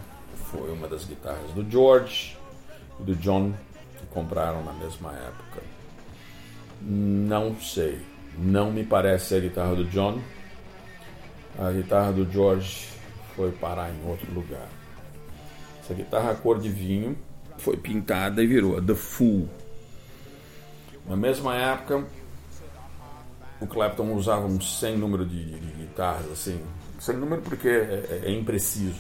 foi 0.52 0.72
uma 0.72 0.88
das 0.88 1.06
guitarras 1.06 1.52
do 1.52 1.70
George 1.70 2.38
e 3.00 3.04
do 3.04 3.16
John 3.16 3.54
que 3.98 4.06
compraram 4.08 4.64
na 4.64 4.74
mesma 4.74 5.14
época. 5.14 5.62
Não 6.82 7.56
sei. 7.60 8.02
Não 8.38 8.72
me 8.72 8.84
parece 8.84 9.36
a 9.36 9.40
guitarra 9.40 9.76
do 9.76 9.86
John. 9.86 10.20
A 11.58 11.72
guitarra 11.72 12.12
do 12.12 12.30
George 12.32 12.90
foi 13.36 13.52
parar 13.52 13.92
em 13.92 14.10
outro 14.10 14.32
lugar. 14.34 14.68
Essa 15.80 15.94
guitarra 15.94 16.34
cor 16.36 16.60
de 16.60 16.70
vinho 16.70 17.18
foi 17.58 17.78
pintada 17.78 18.44
e 18.44 18.48
virou 18.48 18.78
a 18.78 18.82
The 18.82 18.96
Fool. 18.96 19.48
Na 21.06 21.16
mesma 21.16 21.56
época, 21.56 22.06
o 23.60 23.68
Clapton 23.68 24.14
usava 24.14 24.46
um 24.46 24.60
sem 24.60 24.98
número 24.98 25.26
de, 25.26 25.44
de, 25.44 25.60
de 25.60 25.72
guitarras, 25.74 26.32
assim, 26.32 26.62
sem 27.00 27.16
número 27.16 27.42
porque 27.42 27.68
é, 27.68 28.22
é, 28.26 28.30
é 28.30 28.32
impreciso. 28.32 29.00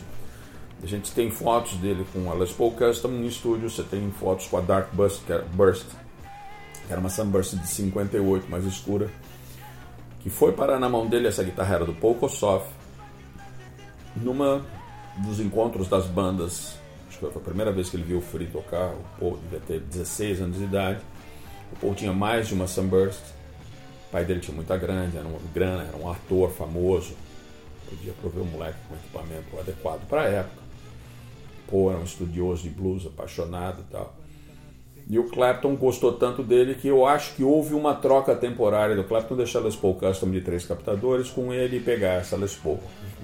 A 0.81 0.85
gente 0.85 1.11
tem 1.13 1.31
fotos 1.31 1.75
dele 1.75 2.05
com 2.11 2.29
a 2.29 2.33
Les 2.33 2.51
Paul 2.51 2.71
Custom 2.71 3.07
no 3.07 3.25
estúdio, 3.25 3.69
você 3.69 3.83
tem 3.83 4.11
fotos 4.11 4.47
com 4.47 4.57
a 4.57 4.61
Dark 4.61 4.93
Burst, 4.93 5.23
que 5.25 5.31
era, 5.31 5.43
Burst, 5.53 5.85
que 6.85 6.91
era 6.91 6.99
uma 6.99 7.09
Sunburst 7.09 7.55
de 7.55 7.67
58, 7.67 8.51
mais 8.51 8.65
escura, 8.65 9.09
que 10.19 10.29
foi 10.29 10.51
parar 10.51 10.79
na 10.79 10.89
mão 10.89 11.07
dele, 11.07 11.27
essa 11.27 11.43
guitarra 11.43 11.75
era 11.75 11.85
do 11.85 11.93
Paul 11.93 12.15
Kossoff, 12.15 12.67
numa 14.17 14.61
dos 15.19 15.39
encontros 15.39 15.87
das 15.87 16.05
bandas, 16.05 16.77
acho 17.07 17.19
que 17.19 17.25
foi 17.25 17.41
a 17.41 17.45
primeira 17.45 17.71
vez 17.71 17.89
que 17.89 17.95
ele 17.95 18.03
viu 18.03 18.17
o 18.17 18.21
Free 18.21 18.47
tocar, 18.47 18.89
o 18.89 19.19
Paul 19.19 19.39
devia 19.43 19.61
ter 19.61 19.79
16 19.79 20.41
anos 20.41 20.57
de 20.57 20.65
idade, 20.65 20.99
Paul 21.75 21.95
tinha 21.95 22.13
mais 22.13 22.47
de 22.47 22.53
uma 22.53 22.67
Sunburst, 22.67 23.21
o 24.07 24.11
pai 24.11 24.25
dele 24.25 24.39
tinha 24.39 24.55
muita 24.55 24.77
grande, 24.77 25.17
era 25.17 25.27
um, 25.27 25.37
grana, 25.53 25.83
era 25.83 25.97
um 25.97 26.09
ator 26.09 26.51
famoso, 26.51 27.15
podia 27.89 28.13
prover 28.13 28.43
o 28.43 28.45
moleque 28.45 28.77
com 28.87 28.95
equipamento 28.95 29.59
adequado 29.59 30.07
para 30.07 30.21
a 30.21 30.25
época. 30.25 30.63
Paul 31.69 31.91
era 31.91 31.99
um 31.99 32.03
estudioso 32.03 32.63
de 32.63 32.69
blues, 32.69 33.05
apaixonado 33.05 33.81
e 33.81 33.91
tal. 33.91 34.15
E 35.09 35.19
o 35.19 35.25
Clapton 35.25 35.75
gostou 35.75 36.13
tanto 36.13 36.43
dele 36.43 36.75
que 36.75 36.87
eu 36.87 37.05
acho 37.05 37.35
que 37.35 37.43
houve 37.43 37.73
uma 37.73 37.93
troca 37.93 38.35
temporária 38.35 38.95
do 38.95 39.03
Clapton 39.03 39.35
deixar 39.35 39.59
a 39.59 39.63
Les 39.63 39.75
Paul 39.75 39.95
Custom 39.95 40.31
de 40.31 40.41
três 40.41 40.65
captadores 40.65 41.29
com 41.29 41.53
ele 41.53 41.79
pegar 41.79 42.13
essa 42.13 42.37
Les 42.37 42.55
Paul, 42.55 42.79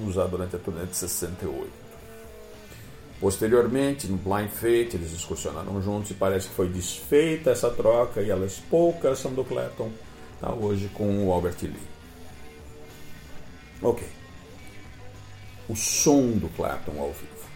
usar 0.06 0.26
durante 0.26 0.56
a 0.56 0.60
turnê 0.60 0.86
de 0.86 0.96
68. 0.96 1.89
Posteriormente, 3.20 4.08
no 4.08 4.16
Blind 4.18 4.50
Fate, 4.50 4.96
eles 4.96 5.12
excursionaram 5.14 5.82
juntos 5.82 6.12
e 6.12 6.14
parece 6.14 6.48
que 6.48 6.56
foi 6.56 6.70
desfeita 6.70 7.52
essa 7.52 7.70
troca 7.70 8.22
e 8.22 8.32
a 8.32 8.36
Les 8.36 8.60
Paul 8.60 8.94
Custom 8.94 9.34
do 9.34 9.44
Clapton 9.44 9.92
está 10.36 10.54
hoje 10.54 10.90
com 10.94 11.28
o 11.28 11.34
Albert 11.34 11.58
Lee. 11.64 11.76
Ok. 13.82 14.08
O 15.68 15.76
som 15.76 16.32
do 16.32 16.48
Clapton 16.56 17.00
ao 17.00 17.12
vivo. 17.12 17.50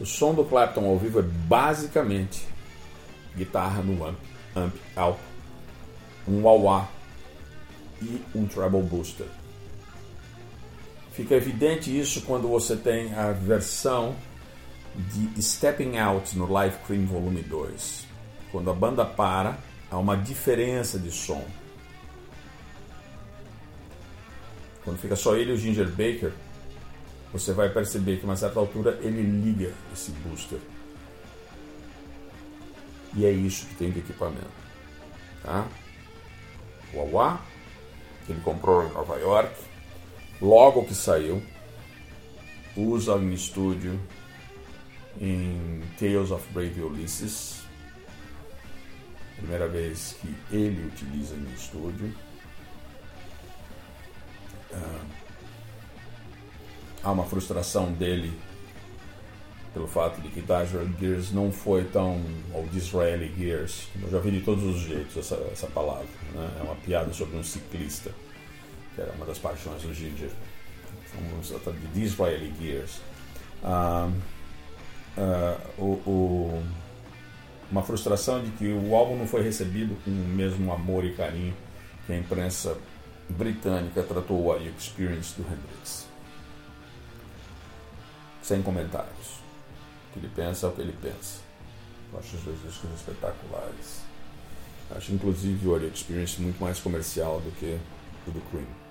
O 0.00 0.06
som 0.06 0.32
do 0.34 0.44
Clapton 0.44 0.84
ao 0.84 0.98
vivo 0.98 1.18
é 1.18 1.22
basicamente 1.22 2.46
guitarra 3.36 3.82
no 3.82 4.04
amp, 4.06 4.18
amp 4.54 4.74
alto, 4.94 5.20
um 6.28 6.42
wah-wah 6.42 6.88
e 8.00 8.22
um 8.34 8.46
treble 8.46 8.82
booster. 8.82 9.26
Fica 11.12 11.34
evidente 11.34 11.96
isso 11.96 12.22
quando 12.22 12.48
você 12.48 12.74
tem 12.74 13.14
a 13.14 13.32
versão 13.32 14.16
de 14.94 15.42
Stepping 15.42 15.98
Out 15.98 16.36
no 16.38 16.50
Live 16.50 16.78
Cream 16.86 17.04
Volume 17.04 17.42
2. 17.42 18.06
Quando 18.50 18.70
a 18.70 18.74
banda 18.74 19.04
para, 19.04 19.58
há 19.90 19.98
uma 19.98 20.16
diferença 20.16 20.98
de 20.98 21.10
som. 21.10 21.44
Quando 24.84 24.98
fica 24.98 25.14
só 25.14 25.36
ele 25.36 25.50
e 25.50 25.54
o 25.54 25.58
Ginger 25.58 25.88
Baker, 25.88 26.32
você 27.30 27.52
vai 27.52 27.68
perceber 27.68 28.16
que 28.16 28.22
a 28.24 28.28
uma 28.28 28.36
certa 28.36 28.58
altura 28.58 28.98
ele 29.02 29.22
liga 29.22 29.72
esse 29.92 30.10
booster. 30.10 30.58
E 33.14 33.26
é 33.26 33.30
isso 33.30 33.66
que 33.66 33.74
tem 33.74 33.90
de 33.90 33.98
equipamento. 33.98 34.50
Tá? 35.42 35.66
O 36.94 37.00
Awa, 37.00 37.40
que 38.24 38.32
ele 38.32 38.40
comprou 38.40 38.82
em 38.82 38.92
Nova 38.92 39.18
York, 39.18 39.54
logo 40.42 40.84
que 40.84 40.94
saiu, 40.94 41.40
usa 42.76 43.14
em 43.14 43.32
estúdio 43.32 43.98
em 45.20 45.80
Tales 45.98 46.32
of 46.32 46.44
Brave 46.52 46.82
Ulysses. 46.82 47.62
Primeira 49.36 49.68
vez 49.68 50.16
que 50.20 50.34
ele 50.54 50.86
utiliza 50.86 51.34
em 51.36 51.54
estúdio. 51.54 52.12
Ah, 54.72 55.04
há 57.04 57.12
uma 57.12 57.24
frustração 57.24 57.92
dele 57.92 58.32
pelo 59.72 59.86
fato 59.86 60.20
de 60.20 60.28
que 60.28 60.40
Dajra 60.40 60.86
Gears 60.98 61.32
não 61.32 61.50
foi 61.50 61.84
tão. 61.84 62.20
ou 62.52 62.66
Disraeli 62.66 63.32
Gears, 63.38 63.88
eu 64.02 64.10
já 64.10 64.18
vi 64.18 64.32
de 64.32 64.40
todos 64.40 64.64
os 64.64 64.80
jeitos 64.82 65.16
essa, 65.16 65.36
essa 65.52 65.66
palavra. 65.68 66.06
Né? 66.34 66.50
É 66.60 66.62
uma 66.62 66.76
piada 66.76 67.12
sobre 67.12 67.36
um 67.36 67.44
ciclista, 67.44 68.12
que 68.94 69.00
era 69.00 69.12
uma 69.12 69.26
das 69.26 69.38
paixões 69.38 69.82
do 69.82 69.92
Ginger. 69.94 70.30
Tratar 71.48 71.72
de 71.72 71.86
Disraeli 71.88 72.52
Gears. 72.60 73.00
Ah, 73.62 74.10
ah, 75.16 75.58
o, 75.78 75.84
o, 76.06 76.62
uma 77.70 77.82
frustração 77.82 78.42
de 78.42 78.50
que 78.52 78.72
o 78.72 78.94
álbum 78.94 79.16
não 79.16 79.26
foi 79.26 79.42
recebido 79.42 79.96
com 80.04 80.10
o 80.10 80.14
mesmo 80.14 80.72
amor 80.72 81.04
e 81.04 81.14
carinho 81.14 81.54
que 82.06 82.12
a 82.12 82.18
imprensa 82.18 82.76
britânica 83.28 84.02
tratou 84.02 84.44
o 84.44 84.56
Experience 84.56 85.34
do 85.36 85.42
Hendrix. 85.42 86.06
Sem 88.42 88.62
comentários. 88.62 89.40
O 90.08 90.12
que 90.12 90.18
ele 90.18 90.30
pensa 90.34 90.66
é 90.66 90.68
o 90.68 90.72
que 90.72 90.80
ele 90.80 90.96
pensa. 91.00 91.40
Eu 92.12 92.18
acho 92.18 92.36
os 92.36 92.42
dois 92.42 92.62
discos 92.62 92.90
espetaculares. 92.90 94.02
Acho 94.94 95.12
inclusive 95.12 95.66
o 95.66 95.72
Audio 95.72 95.88
Experience 95.88 96.40
muito 96.40 96.60
mais 96.60 96.78
comercial 96.78 97.40
do 97.40 97.50
que 97.52 97.78
o 98.26 98.30
do 98.30 98.40
Cream. 98.50 98.81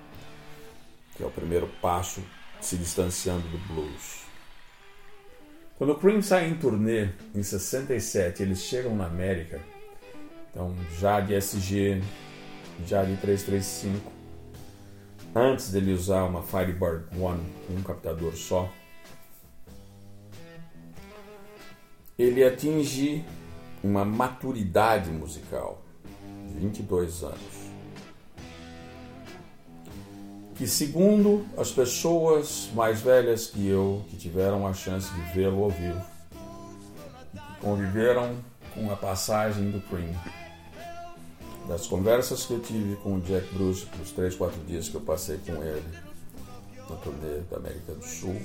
Que 1.16 1.24
é 1.24 1.26
o 1.26 1.32
primeiro 1.32 1.68
passo 1.82 2.22
se 2.62 2.78
distanciando 2.78 3.48
do 3.48 3.58
blues. 3.68 4.22
Quando 5.78 5.94
o 5.94 5.96
Cream 5.96 6.22
sai 6.22 6.48
em 6.48 6.56
turnê 6.56 7.10
em 7.34 7.42
67, 7.42 8.44
eles 8.44 8.62
chegam 8.62 8.96
na 8.96 9.08
América, 9.08 9.60
então 10.52 10.76
já 11.00 11.20
de 11.20 11.34
SG, 11.34 12.04
já 12.86 13.04
de 13.04 13.18
335, 13.18 14.12
antes 15.34 15.72
dele 15.72 15.94
usar 15.94 16.26
uma 16.26 16.44
Firebird 16.44 17.06
One, 17.20 17.42
um 17.70 17.82
captador 17.82 18.36
só, 18.36 18.72
ele 22.16 22.44
atinge 22.44 23.26
uma 23.84 24.06
maturidade 24.06 25.10
musical, 25.10 25.84
22 26.60 27.24
anos. 27.24 27.61
Que, 30.56 30.68
segundo 30.68 31.46
as 31.58 31.72
pessoas 31.72 32.70
mais 32.76 33.02
velhas 33.02 33.48
que 33.48 33.68
eu, 33.68 34.04
que 34.10 34.18
tiveram 34.18 34.68
a 34.68 34.74
chance 34.74 35.12
de 35.12 35.22
vê-lo 35.34 35.64
ao 35.64 35.70
vivo, 35.72 36.02
conviveram 37.60 38.36
com 38.74 38.92
a 38.92 38.96
passagem 38.96 39.72
do 39.72 39.82
Cream, 39.82 40.14
das 41.68 41.88
conversas 41.88 42.46
que 42.46 42.54
eu 42.54 42.60
tive 42.60 42.96
com 42.98 43.16
o 43.16 43.22
Jack 43.22 43.54
Bruce, 43.54 43.88
os 44.02 44.12
três, 44.12 44.36
quatro 44.36 44.60
dias 44.66 44.88
que 44.90 44.96
eu 44.96 45.02
passei 45.02 45.40
com 45.46 45.64
ele 45.64 45.84
na 46.90 46.96
turnê 46.98 47.40
da 47.50 47.58
América 47.58 47.94
do 47.94 48.06
Sul, 48.06 48.40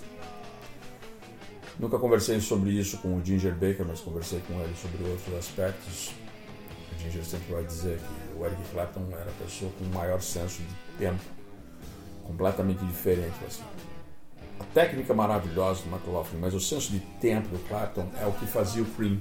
Nunca 1.79 1.99
conversei 1.99 2.41
sobre 2.41 2.71
isso 2.71 2.97
com 2.99 3.19
o 3.19 3.25
Ginger 3.25 3.53
Baker, 3.53 3.85
mas 3.87 4.01
conversei 4.01 4.41
com 4.49 4.55
ele 4.61 4.75
sobre 4.81 5.11
outros 5.11 5.35
aspectos. 5.35 6.11
O 6.91 7.03
Ginger 7.03 7.23
sempre 7.23 7.53
vai 7.53 7.65
dizer 7.65 7.99
que 7.99 8.39
o 8.39 8.47
Eric 8.47 8.63
Clapton 8.73 9.07
era 9.13 9.31
a 9.31 9.45
pessoa 9.45 9.71
com 9.79 9.85
o 9.85 9.89
maior 9.89 10.23
senso 10.23 10.63
de 10.63 10.99
tempo, 10.99 11.21
completamente 12.27 12.85
diferente. 12.85 13.37
Assim. 13.47 13.63
A 14.61 14.65
técnica 14.75 15.15
maravilhosa 15.15 15.83
do 15.83 15.95
McLaughlin, 15.95 16.39
mas 16.41 16.55
o 16.55 16.61
senso 16.61 16.91
de 16.91 17.01
tempo 17.21 17.49
do 17.49 17.59
Clapton 17.69 18.09
é 18.21 18.27
o 18.27 18.33
que 18.33 18.47
fazia 18.47 18.83
o 18.83 18.87
Cream 18.87 19.19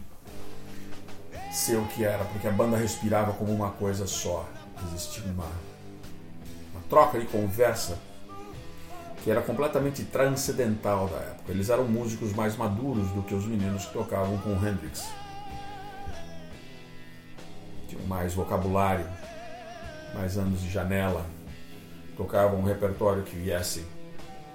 ser 1.51 1.77
o 1.77 1.85
que 1.85 2.03
era, 2.03 2.25
porque 2.25 2.47
a 2.47 2.51
banda 2.51 2.75
respirava 2.75 3.31
como 3.33 3.53
uma 3.53 3.71
coisa 3.71 4.05
só. 4.05 4.45
Existia 4.87 5.23
uma, 5.23 5.47
uma 6.73 6.81
troca 6.89 7.17
de 7.19 7.25
conversa 7.27 7.97
que 9.23 9.31
era 9.31 9.41
completamente 9.41 10.03
transcendental 10.03 11.07
da 11.07 11.17
época. 11.17 11.51
Eles 11.51 11.69
eram 11.69 11.85
músicos 11.85 12.33
mais 12.33 12.55
maduros 12.55 13.09
do 13.11 13.23
que 13.23 13.33
os 13.33 13.45
meninos 13.45 13.85
que 13.85 13.93
tocavam 13.93 14.37
com 14.39 14.49
o 14.49 14.67
Hendrix. 14.67 15.07
Tinham 17.87 18.05
mais 18.05 18.33
vocabulário, 18.33 19.07
mais 20.13 20.37
anos 20.37 20.61
de 20.61 20.69
janela, 20.69 21.25
tocavam 22.15 22.59
um 22.59 22.63
repertório 22.63 23.23
que 23.23 23.35
viesse 23.35 23.85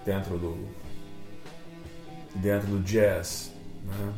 dentro 0.04 0.38
do 0.38 0.68
dentro 2.34 2.68
do 2.68 2.80
jazz. 2.80 3.52
Né? 3.84 4.14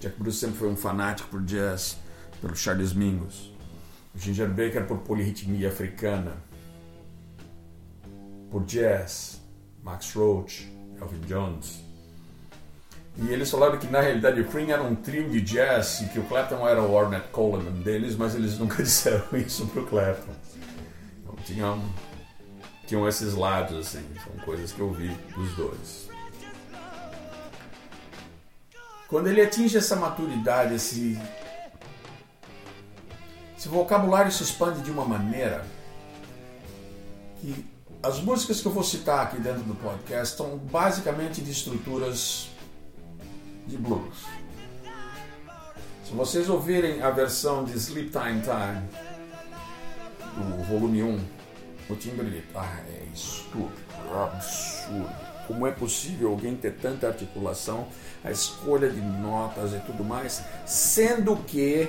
Jack 0.00 0.18
Bruce 0.18 0.38
sempre 0.38 0.56
foi 0.56 0.68
um 0.68 0.76
fanático 0.76 1.28
por 1.28 1.42
jazz, 1.42 1.98
pelo 2.40 2.54
Charles 2.56 2.92
Mingus. 2.92 3.52
Ginger 4.14 4.48
Baker 4.48 4.86
por 4.86 4.98
polirritmia 4.98 5.68
africana 5.68 6.36
por 8.50 8.64
jazz, 8.64 9.40
Max 9.82 10.14
Roach, 10.14 10.72
Elvin 11.00 11.20
Jones. 11.26 11.84
E 13.18 13.28
eles 13.28 13.50
falaram 13.50 13.78
que 13.78 13.86
na 13.86 14.00
realidade 14.00 14.40
o 14.40 14.44
Cream 14.46 14.70
era 14.70 14.82
um 14.82 14.94
trio 14.94 15.28
de 15.28 15.40
jazz 15.40 16.02
e 16.02 16.08
que 16.08 16.18
o 16.18 16.24
Clapton 16.24 16.66
era 16.66 16.82
o 16.82 16.92
Ornette 16.92 17.28
Coleman 17.28 17.82
deles, 17.82 18.14
mas 18.16 18.34
eles 18.34 18.56
nunca 18.60 18.82
disseram 18.82 19.26
isso 19.34 19.66
pro 19.68 19.86
Clapton. 19.86 20.32
Então 21.22 21.34
tinham, 21.44 21.82
tinham 22.86 23.08
esses 23.08 23.34
lados, 23.34 23.86
assim, 23.86 24.04
são 24.24 24.44
coisas 24.44 24.72
que 24.72 24.80
eu 24.80 24.90
vi 24.90 25.08
dos 25.34 25.54
dois. 25.56 26.08
Quando 29.08 29.28
ele 29.28 29.40
atinge 29.40 29.76
essa 29.76 29.96
maturidade, 29.96 30.74
esse, 30.74 31.18
esse 33.56 33.68
vocabulário 33.68 34.32
se 34.32 34.42
expande 34.42 34.80
de 34.82 34.90
uma 34.90 35.04
maneira 35.04 35.64
que 37.40 37.64
as 38.02 38.20
músicas 38.20 38.60
que 38.60 38.66
eu 38.66 38.72
vou 38.72 38.82
citar 38.82 39.26
aqui 39.26 39.38
dentro 39.40 39.62
do 39.62 39.74
podcast 39.74 40.36
são 40.36 40.56
basicamente 40.58 41.40
de 41.40 41.50
estruturas 41.50 42.48
de 43.66 43.76
blues. 43.76 44.24
Se 46.04 46.12
vocês 46.12 46.48
ouvirem 46.48 47.02
a 47.02 47.10
versão 47.10 47.64
de 47.64 47.76
Sleep 47.76 48.10
Time 48.10 48.40
Time, 48.40 48.88
do 50.36 50.64
volume 50.64 51.02
1, 51.02 51.35
o 51.88 51.94
timbre 51.94 52.44
ah, 52.54 52.80
é 52.88 53.06
estúpido, 53.12 53.72
absurdo. 54.12 55.14
Como 55.46 55.66
é 55.66 55.70
possível 55.70 56.30
alguém 56.30 56.56
ter 56.56 56.72
tanta 56.74 57.06
articulação, 57.06 57.86
a 58.24 58.30
escolha 58.32 58.90
de 58.90 59.00
notas 59.00 59.72
e 59.72 59.78
tudo 59.80 60.02
mais, 60.02 60.42
sendo 60.66 61.36
que 61.36 61.88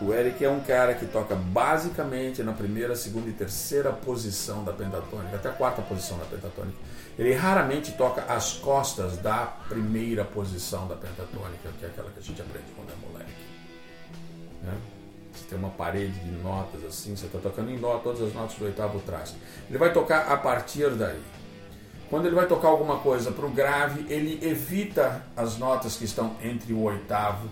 o 0.00 0.14
Eric 0.14 0.44
é 0.44 0.48
um 0.48 0.60
cara 0.60 0.94
que 0.94 1.04
toca 1.06 1.34
basicamente 1.34 2.42
na 2.42 2.52
primeira, 2.52 2.94
segunda 2.94 3.28
e 3.28 3.32
terceira 3.32 3.92
posição 3.92 4.64
da 4.64 4.72
pentatônica, 4.72 5.34
até 5.34 5.48
a 5.48 5.52
quarta 5.52 5.82
posição 5.82 6.16
da 6.18 6.24
pentatônica. 6.24 6.78
Ele 7.18 7.34
raramente 7.34 7.92
toca 7.92 8.22
as 8.32 8.54
costas 8.54 9.18
da 9.18 9.46
primeira 9.68 10.24
posição 10.24 10.86
da 10.86 10.94
pentatônica, 10.94 11.68
que 11.78 11.84
é 11.84 11.88
aquela 11.88 12.10
que 12.10 12.20
a 12.20 12.22
gente 12.22 12.40
aprende 12.40 12.66
quando 12.76 12.90
é 12.90 13.08
moleque. 13.08 13.32
Né? 14.62 14.99
Você 15.40 15.46
tem 15.48 15.58
uma 15.58 15.70
parede 15.70 16.18
de 16.20 16.30
notas 16.42 16.84
assim, 16.84 17.16
você 17.16 17.24
está 17.24 17.38
tocando 17.38 17.70
em 17.70 17.78
dó 17.78 17.98
todas 17.98 18.20
as 18.20 18.34
notas 18.34 18.56
do 18.56 18.66
oitavo 18.66 19.00
traste. 19.00 19.36
Ele 19.68 19.78
vai 19.78 19.90
tocar 19.90 20.30
a 20.30 20.36
partir 20.36 20.90
daí. 20.90 21.20
Quando 22.10 22.26
ele 22.26 22.34
vai 22.34 22.46
tocar 22.46 22.68
alguma 22.68 22.98
coisa 22.98 23.30
para 23.30 23.46
o 23.46 23.50
grave, 23.50 24.04
ele 24.12 24.38
evita 24.46 25.24
as 25.34 25.56
notas 25.56 25.96
que 25.96 26.04
estão 26.04 26.36
entre 26.42 26.72
o 26.72 26.82
oitavo 26.82 27.48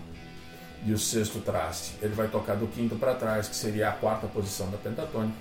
e 0.85 0.93
o 0.93 0.99
sexto 0.99 1.39
traste. 1.39 1.93
Ele 2.01 2.13
vai 2.13 2.27
tocar 2.27 2.55
do 2.55 2.67
quinto 2.67 2.95
para 2.95 3.15
trás, 3.15 3.47
que 3.47 3.55
seria 3.55 3.89
a 3.89 3.91
quarta 3.93 4.27
posição 4.27 4.69
da 4.69 4.77
pentatônica. 4.77 5.35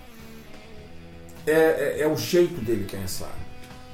É, 1.47 1.53
é, 1.53 2.01
é, 2.01 2.09
o 2.09 2.17
jeito 2.17 2.61
dele 2.61 2.87
pensar. 2.91 3.35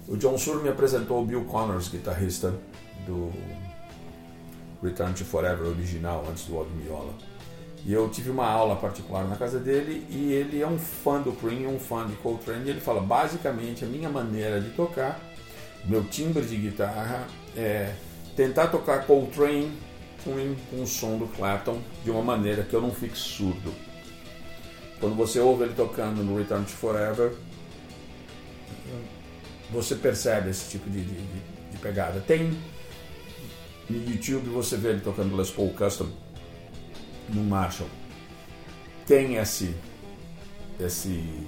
o 0.06 0.16
John 0.16 0.38
Sur 0.38 0.62
me 0.62 0.68
apresentou 0.68 1.20
o 1.20 1.26
Bill 1.26 1.44
Connors, 1.46 1.88
guitarrista 1.88 2.54
do 3.04 3.32
Return 4.80 5.12
to 5.12 5.24
Forever 5.24 5.66
original, 5.66 6.24
antes 6.30 6.44
do 6.44 6.56
Odd 6.56 6.70
Miola. 6.70 7.14
E 7.84 7.92
eu 7.92 8.08
tive 8.08 8.30
uma 8.30 8.46
aula 8.46 8.76
particular 8.76 9.26
na 9.26 9.34
casa 9.34 9.58
dele 9.58 10.06
e 10.08 10.32
ele 10.32 10.62
é 10.62 10.68
um 10.68 10.78
fã 10.78 11.20
do 11.20 11.32
Cream, 11.32 11.68
um 11.68 11.80
fã 11.80 12.06
de 12.06 12.14
Coltrane, 12.14 12.66
e 12.66 12.70
ele 12.70 12.80
fala 12.80 13.00
basicamente 13.00 13.84
a 13.84 13.88
minha 13.88 14.08
maneira 14.08 14.60
de 14.60 14.70
tocar, 14.70 15.20
meu 15.84 16.04
timbre 16.04 16.44
de 16.44 16.54
guitarra 16.54 17.26
é 17.56 17.92
tentar 18.36 18.68
tocar 18.68 19.06
Coltrane 19.06 19.72
Cream 20.22 20.54
com 20.70 20.82
o 20.82 20.86
som 20.86 21.16
do 21.16 21.26
Clapton 21.26 21.80
de 22.04 22.10
uma 22.10 22.22
maneira 22.22 22.62
que 22.62 22.74
eu 22.74 22.80
não 22.80 22.92
fique 22.92 23.16
surdo. 23.16 23.72
Quando 25.00 25.14
você 25.14 25.40
ouve 25.40 25.64
ele 25.64 25.74
tocando 25.74 26.22
no 26.22 26.36
Return 26.36 26.64
to 26.64 26.70
Forever, 26.70 27.34
você 29.70 29.94
percebe 29.94 30.50
esse 30.50 30.70
tipo 30.70 30.88
de, 30.90 31.02
de, 31.02 31.14
de 31.70 31.78
pegada. 31.80 32.20
Tem 32.20 32.56
no 33.88 34.10
YouTube 34.10 34.50
você 34.50 34.76
vê 34.76 34.90
ele 34.90 35.00
tocando 35.00 35.36
Les 35.36 35.50
Paul 35.50 35.70
Custom 35.70 36.08
no 37.28 37.42
Marshall. 37.42 37.88
Tem 39.06 39.36
esse 39.36 39.74
esse 40.78 41.46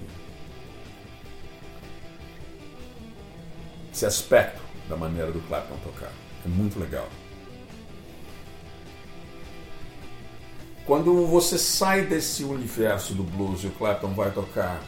esse 3.92 4.06
aspecto 4.06 4.67
da 4.88 4.96
maneira 4.96 5.30
do 5.30 5.40
Clapton 5.46 5.76
tocar. 5.84 6.12
É 6.44 6.48
muito 6.48 6.78
legal. 6.78 7.08
Quando 10.86 11.26
você 11.26 11.58
sai 11.58 12.06
desse 12.06 12.44
universo 12.44 13.14
do 13.14 13.22
blues 13.22 13.62
e 13.62 13.66
o 13.66 13.70
Clapton 13.72 14.14
vai 14.14 14.30
tocar 14.30 14.82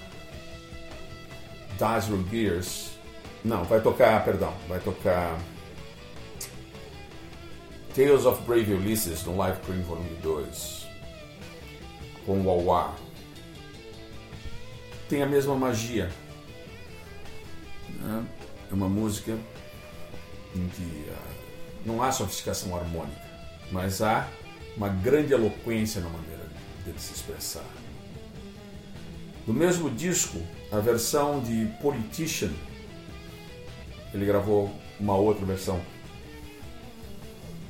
Dazzle 1.79 2.25
Gears, 2.31 2.93
não, 3.45 3.65
vai 3.65 3.81
tocar, 3.81 4.25
perdão, 4.25 4.55
vai 4.69 4.81
tocar 4.81 5.39
Tales 7.95 8.25
of 8.25 8.43
Brave 8.43 8.73
Ulysses 8.73 9.25
no 9.25 9.37
Live 9.37 9.61
Cream 9.61 9.83
Volume 9.83 10.17
2 10.23 10.89
com 12.25 12.41
o 12.41 12.45
Wawa 12.45 12.95
tem 15.11 15.25
a 15.25 15.27
mesma 15.27 15.57
magia. 15.57 16.09
Né? 17.89 18.25
É 18.71 18.75
uma 18.75 18.89
música 18.89 19.37
em 20.55 20.69
que 20.69 21.11
não 21.85 22.03
há 22.03 22.13
sofisticação 22.13 22.77
harmônica, 22.77 23.21
mas 23.71 24.03
há 24.03 24.29
uma 24.77 24.89
grande 24.89 25.33
eloquência 25.33 26.01
na 26.01 26.09
maneira 26.09 26.45
dele 26.85 26.99
se 26.99 27.13
expressar. 27.13 27.65
No 29.47 29.55
mesmo 29.55 29.91
disco, 29.91 30.39
a 30.71 30.79
versão 30.79 31.41
de 31.41 31.67
Politician, 31.81 32.53
ele 34.13 34.27
gravou 34.27 34.71
uma 34.99 35.17
outra 35.17 35.45
versão 35.45 35.81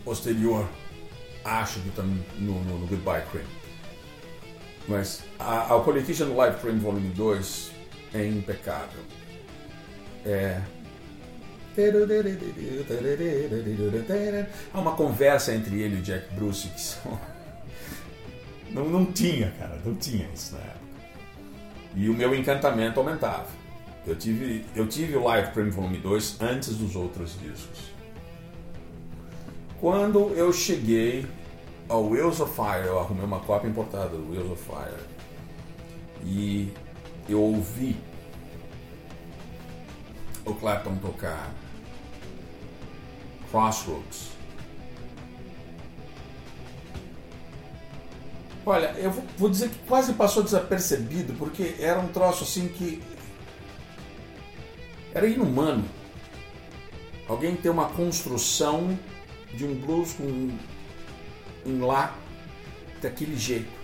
posterior, 0.04 0.68
acho 1.44 1.80
que 1.80 1.90
também 1.90 2.24
no, 2.38 2.62
no, 2.64 2.78
no 2.78 2.86
Goodbye 2.86 3.24
Cream. 3.30 3.46
Mas 4.88 5.22
a, 5.38 5.74
a 5.74 5.80
Politician 5.80 6.34
Live 6.34 6.58
Cream 6.60 6.78
Volume 6.78 7.08
2 7.10 7.70
é 8.14 8.26
impecável. 8.26 9.02
É. 10.24 10.60
Há 14.72 14.80
uma 14.80 14.92
conversa 14.92 15.54
entre 15.54 15.80
ele 15.80 15.96
e 15.96 15.98
o 16.00 16.02
Jack 16.02 16.34
Bruce 16.34 16.68
que 16.68 16.80
são... 16.80 17.18
não, 18.70 18.88
não 18.88 19.06
tinha, 19.06 19.52
cara, 19.58 19.80
não 19.84 19.94
tinha 19.94 20.28
isso 20.34 20.54
na 20.54 20.60
época. 20.60 20.80
E 21.94 22.08
o 22.08 22.14
meu 22.14 22.34
encantamento 22.34 23.00
aumentava. 23.00 23.48
Eu 24.06 24.16
tive, 24.16 24.64
eu 24.74 24.86
tive 24.86 25.16
o 25.16 25.24
Live 25.24 25.52
Cream 25.52 25.70
Volume 25.70 25.98
2 25.98 26.40
antes 26.40 26.76
dos 26.76 26.96
outros 26.96 27.38
discos. 27.40 27.90
Quando 29.80 30.32
eu 30.34 30.52
cheguei 30.52 31.26
ao 31.88 32.08
Wheels 32.08 32.40
of 32.40 32.54
Fire, 32.54 32.86
eu 32.86 32.98
arrumei 32.98 33.24
uma 33.24 33.40
cópia 33.40 33.68
importada 33.68 34.10
do 34.10 34.30
Wheels 34.30 34.50
of 34.50 34.62
Fire 34.62 35.20
e 36.24 36.72
eu 37.28 37.40
ouvi 37.40 37.96
o 40.44 40.54
Clapton 40.54 40.96
tocar 40.96 41.50
Crossroads. 43.50 44.30
Olha, 48.64 48.92
eu 48.98 49.10
vou 49.36 49.48
dizer 49.48 49.70
que 49.70 49.78
quase 49.80 50.12
passou 50.12 50.42
desapercebido, 50.42 51.32
porque 51.34 51.76
era 51.78 51.98
um 51.98 52.08
troço 52.08 52.44
assim 52.44 52.68
que 52.68 53.02
era 55.12 55.26
inumano. 55.26 55.84
Alguém 57.26 57.56
ter 57.56 57.70
uma 57.70 57.88
construção 57.88 58.98
de 59.54 59.64
um 59.64 59.74
blues 59.74 60.12
com 60.12 60.50
um 61.66 61.86
lá 61.86 62.14
daquele 63.00 63.36
jeito. 63.36 63.80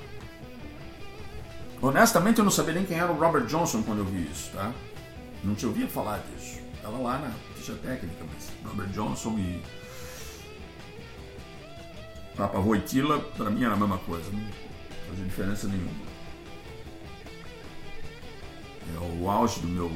Honestamente, 1.80 2.38
eu 2.38 2.44
não 2.44 2.50
sabia 2.50 2.74
nem 2.74 2.84
quem 2.84 2.98
era 2.98 3.10
o 3.10 3.18
Robert 3.18 3.46
Johnson 3.46 3.82
quando 3.82 3.98
eu 3.98 4.04
vi 4.04 4.30
isso, 4.30 4.50
tá? 4.52 4.72
Não 5.44 5.54
tinha 5.54 5.68
ouvido 5.68 5.88
falar 5.88 6.18
disso. 6.18 6.58
Estava 6.74 6.98
lá 6.98 7.18
na 7.18 7.30
ficha 7.66 7.74
técnica, 7.82 8.24
mas 8.32 8.52
Robert 8.64 8.88
Johnson 8.88 9.38
e 9.38 9.62
Papa 12.36 12.60
Voitila, 12.60 13.18
para 13.36 13.50
mim 13.50 13.64
era 13.64 13.74
a 13.74 13.76
mesma 13.76 13.98
coisa, 13.98 14.30
não 14.30 14.40
fazia 15.08 15.24
diferença 15.24 15.66
nenhuma. 15.66 16.06
É 18.94 18.98
o 19.20 19.28
auge 19.28 19.60
do 19.60 19.68
meu 19.68 19.90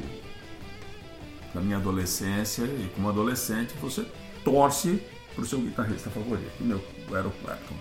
da 1.55 1.61
minha 1.61 1.77
adolescência 1.77 2.65
e 2.65 2.91
como 2.95 3.09
adolescente 3.09 3.75
você 3.81 4.07
torce 4.45 5.03
para 5.35 5.43
o 5.43 5.47
seu 5.47 5.61
guitarrista 5.61 6.11
favorito. 6.11 6.53
O 6.61 6.65
meu 6.65 6.79
o 6.79 7.31
Clapton. 7.43 7.75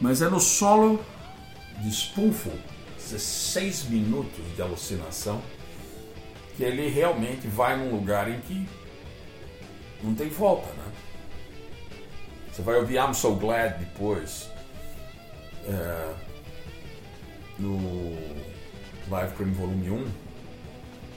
Mas 0.00 0.20
é 0.20 0.28
no 0.28 0.40
solo 0.40 1.02
de 1.80 1.90
Spoonful, 1.90 2.58
16 2.98 3.84
minutos 3.84 4.44
de 4.54 4.62
alucinação, 4.62 5.42
que 6.56 6.64
ele 6.64 6.88
realmente 6.88 7.46
vai 7.46 7.76
num 7.76 7.90
lugar 7.90 8.30
em 8.30 8.40
que 8.40 8.66
não 10.02 10.14
tem 10.14 10.28
volta, 10.28 10.68
né? 10.72 10.92
Você 12.50 12.62
vai 12.62 12.76
ouvir 12.76 12.96
I'm 12.96 13.12
So 13.12 13.34
Glad 13.34 13.78
depois, 13.78 14.48
é, 15.68 16.14
no 17.58 18.16
Live 19.10 19.34
Cream 19.34 19.52
Volume 19.52 19.90
1, 19.90 20.06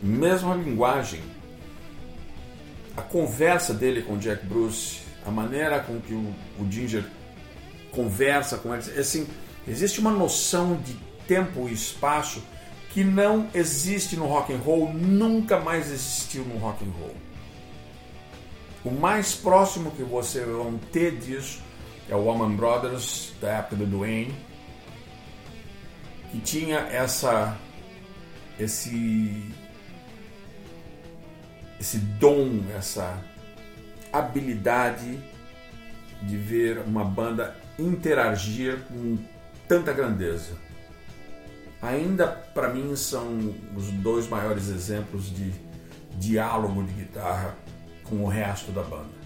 mesma 0.03 0.55
linguagem 0.55 1.21
a 2.97 3.01
conversa 3.01 3.73
dele 3.73 4.01
com 4.01 4.17
Jack 4.17 4.45
Bruce, 4.45 4.99
a 5.25 5.31
maneira 5.31 5.79
com 5.79 6.01
que 6.01 6.13
o, 6.13 6.35
o 6.59 6.69
Ginger 6.69 7.05
conversa 7.91 8.57
com 8.57 8.73
ele, 8.73 8.83
assim, 8.99 9.25
existe 9.65 10.01
uma 10.01 10.11
noção 10.11 10.75
de 10.75 10.93
tempo 11.25 11.69
e 11.69 11.73
espaço 11.73 12.43
que 12.89 13.03
não 13.03 13.47
existe 13.53 14.15
no 14.15 14.25
rock 14.25 14.53
and 14.53 14.57
roll, 14.57 14.91
nunca 14.93 15.59
mais 15.59 15.91
existiu 15.91 16.43
no 16.43 16.57
rock 16.57 16.83
and 16.83 16.91
roll. 16.99 17.15
O 18.83 18.91
mais 18.91 19.35
próximo 19.35 19.91
que 19.91 20.03
você 20.03 20.43
vai 20.43 20.73
ter 20.91 21.17
disso 21.17 21.61
é 22.09 22.15
o 22.15 22.19
Woman 22.19 22.55
Brothers 22.55 23.33
da 23.39 23.49
época 23.49 23.75
do 23.75 23.85
Duane, 23.85 24.33
que 26.31 26.39
tinha 26.39 26.79
essa 26.79 27.57
esse 28.59 29.53
esse 31.79 31.97
dom, 31.97 32.61
essa 32.75 33.23
habilidade 34.11 35.17
de 36.21 36.35
ver 36.35 36.79
uma 36.79 37.05
banda 37.05 37.55
interagir 37.77 38.79
com 38.87 39.17
tanta 39.67 39.93
grandeza. 39.93 40.68
Ainda 41.81 42.27
para 42.27 42.73
mim 42.73 42.95
são 42.95 43.53
os 43.75 43.89
dois 43.91 44.27
maiores 44.27 44.67
exemplos 44.69 45.33
de 45.33 45.53
diálogo 46.17 46.83
de 46.83 46.93
guitarra 46.93 47.55
com 48.03 48.23
o 48.23 48.27
resto 48.27 48.71
da 48.71 48.83
banda. 48.83 49.19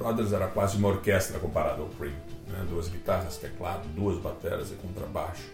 Brothers 0.00 0.32
era 0.32 0.48
quase 0.48 0.78
uma 0.78 0.88
orquestra 0.88 1.38
comparado 1.38 1.82
ao 1.82 1.88
Cream. 1.90 2.14
Né? 2.48 2.66
Duas 2.70 2.88
guitarras, 2.88 3.36
teclado, 3.36 3.86
duas 3.88 4.18
bateras 4.18 4.70
e 4.70 4.74
contrabaixo. 4.74 5.44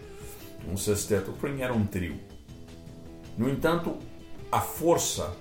Um 0.65 0.77
sexteto. 0.77 1.31
O 1.31 1.33
Cream 1.33 1.59
era 1.59 1.73
um 1.73 1.85
trio. 1.85 2.17
No 3.37 3.49
entanto, 3.49 3.97
a 4.49 4.61
força, 4.61 5.35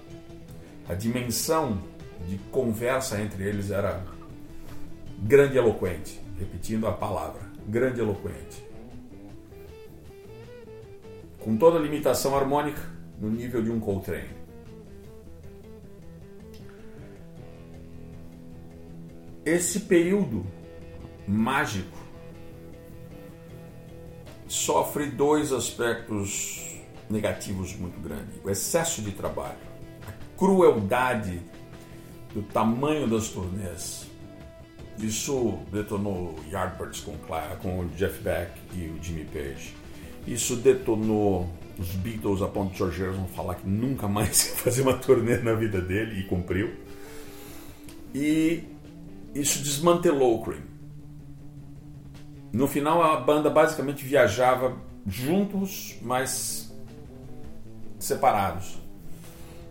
a 0.88 0.94
dimensão 0.94 1.80
de 2.28 2.36
conversa 2.50 3.20
entre 3.20 3.44
eles 3.44 3.70
era 3.70 4.04
grande 5.20 5.56
eloquente. 5.56 6.20
Repetindo 6.36 6.88
a 6.88 6.92
palavra, 6.92 7.40
grande 7.66 8.00
eloquente. 8.00 8.66
Com 11.46 11.56
toda 11.56 11.78
a 11.78 11.80
limitação 11.80 12.36
harmônica 12.36 12.82
no 13.20 13.30
nível 13.30 13.62
de 13.62 13.70
um 13.70 13.78
Coltrane. 13.78 14.28
Esse 19.44 19.78
período 19.78 20.44
mágico 21.24 21.96
sofre 24.48 25.06
dois 25.06 25.52
aspectos 25.52 26.80
negativos 27.08 27.76
muito 27.76 28.00
grandes: 28.00 28.40
o 28.42 28.50
excesso 28.50 29.00
de 29.00 29.12
trabalho, 29.12 29.54
a 30.04 30.36
crueldade 30.36 31.40
do 32.34 32.42
tamanho 32.42 33.06
das 33.06 33.28
turnês. 33.28 34.10
Isso 34.98 35.60
detonou 35.70 36.34
Yardbirds 36.50 37.02
com, 37.02 37.16
com 37.62 37.78
o 37.78 37.86
Jeff 37.90 38.20
Beck 38.20 38.50
e 38.74 38.88
o 38.88 39.00
Jimmy 39.00 39.26
Page. 39.26 39.85
Isso 40.26 40.56
detonou 40.56 41.48
os 41.78 41.90
Beatles 41.96 42.42
a 42.42 42.48
ponto 42.48 42.72
de 42.72 42.78
George 42.78 43.00
Harrison 43.00 43.26
falar 43.26 43.56
que 43.56 43.68
nunca 43.68 44.08
mais 44.08 44.46
ia 44.48 44.54
fazer 44.56 44.82
uma 44.82 44.94
turnê 44.94 45.38
na 45.38 45.54
vida 45.54 45.80
dele 45.80 46.20
e 46.20 46.24
cumpriu. 46.24 46.74
E 48.14 48.64
isso 49.34 49.62
desmantelou 49.62 50.40
o 50.40 50.44
Cream. 50.44 50.62
No 52.52 52.66
final, 52.66 53.02
a 53.02 53.20
banda 53.20 53.50
basicamente 53.50 54.04
viajava 54.04 54.76
juntos, 55.06 55.96
mas 56.00 56.74
separados. 57.98 58.78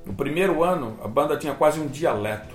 No 0.06 0.14
primeiro 0.14 0.64
ano, 0.64 1.00
a 1.04 1.08
banda 1.08 1.36
tinha 1.36 1.56
quase 1.56 1.80
um 1.80 1.88
dialeto. 1.88 2.54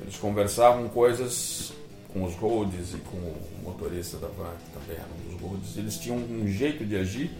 Eles 0.00 0.16
conversavam 0.16 0.88
coisas 0.88 1.72
com 2.12 2.24
os 2.24 2.34
Rhodes 2.34 2.94
e 2.94 2.98
com 2.98 3.16
o 3.16 3.36
motorista 3.62 4.16
da 4.16 4.28
van, 4.28 4.52
que 4.64 4.70
também 4.72 4.96
era 4.96 5.08
um 5.08 5.30
dos 5.30 5.40
Rhodes. 5.40 5.76
Eles 5.76 5.98
tinham 5.98 6.16
um 6.16 6.46
jeito 6.48 6.84
de 6.84 6.96
agir, 6.96 7.30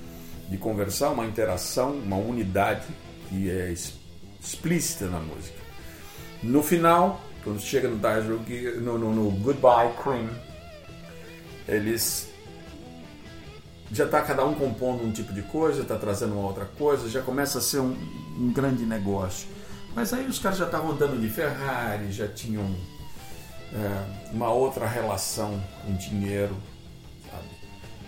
de 0.49 0.57
conversar, 0.57 1.11
uma 1.11 1.27
interação, 1.27 1.93
uma 1.93 2.17
unidade 2.17 2.87
que 3.29 3.51
é 3.51 3.75
explícita 4.41 5.07
na 5.07 5.21
música. 5.21 5.59
No 6.43 6.63
final, 6.63 7.21
quando 7.43 7.61
chega 7.61 7.89
no 7.89 7.97
no, 8.81 8.99
no, 8.99 9.15
no 9.15 9.31
Goodbye 9.31 9.93
Cream, 10.03 10.29
eles 11.67 12.29
já 13.91 14.05
está 14.05 14.21
cada 14.23 14.45
um 14.45 14.55
compondo 14.55 15.03
um 15.03 15.11
tipo 15.11 15.33
de 15.33 15.43
coisa, 15.43 15.83
está 15.83 15.97
trazendo 15.97 16.35
uma 16.35 16.47
outra 16.47 16.67
coisa, 16.67 17.09
já 17.09 17.23
começa 17.23 17.59
a 17.59 17.61
ser 17.61 17.81
um, 17.81 17.97
um 18.39 18.53
grande 18.53 18.85
negócio. 18.85 19.49
Mas 19.95 20.13
aí 20.13 20.27
os 20.27 20.39
caras 20.39 20.59
já 20.59 20.67
estavam 20.67 20.93
andando 20.93 21.21
de 21.21 21.29
Ferrari, 21.29 22.13
já 22.13 22.29
tinham 22.29 22.75
é, 23.73 24.33
uma 24.33 24.51
outra 24.51 24.87
relação 24.87 25.63
com 25.83 25.95
dinheiro, 25.95 26.57
sabe? 27.31 27.49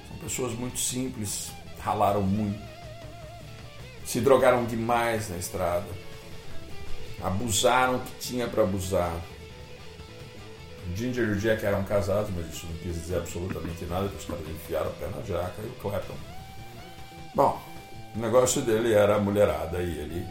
São 0.09 0.17
pessoas 0.19 0.53
muito 0.55 0.79
simples, 0.79 1.51
ralaram 1.81 2.23
muito, 2.23 2.61
se 4.05 4.21
drogaram 4.21 4.65
demais 4.65 5.31
na 5.31 5.37
estrada 5.37 5.87
abusaram 7.23 7.97
o 7.97 8.01
que 8.01 8.19
tinha 8.19 8.49
para 8.49 8.63
abusar. 8.63 9.15
O 10.91 10.97
Ginger 10.97 11.29
e 11.29 11.33
o 11.33 11.37
Jack 11.37 11.65
eram 11.65 11.85
casados, 11.85 12.31
mas 12.35 12.53
isso 12.53 12.67
não 12.67 12.77
quis 12.79 12.95
dizer 12.95 13.19
absolutamente 13.19 13.85
nada, 13.85 14.09
porque 14.09 14.19
os 14.19 14.25
caras 14.25 14.49
enfiaram 14.49 14.91
o 14.91 14.95
pé 14.95 15.07
na 15.07 15.23
jaca 15.23 15.63
e 15.63 15.67
o 15.67 15.73
Clapton. 15.81 16.15
Bom, 17.35 17.63
o 18.17 18.19
negócio 18.19 18.63
dele 18.63 18.93
era 18.93 19.17
a 19.17 19.19
mulherada 19.21 19.81
e 19.83 19.99
ele 19.99 20.27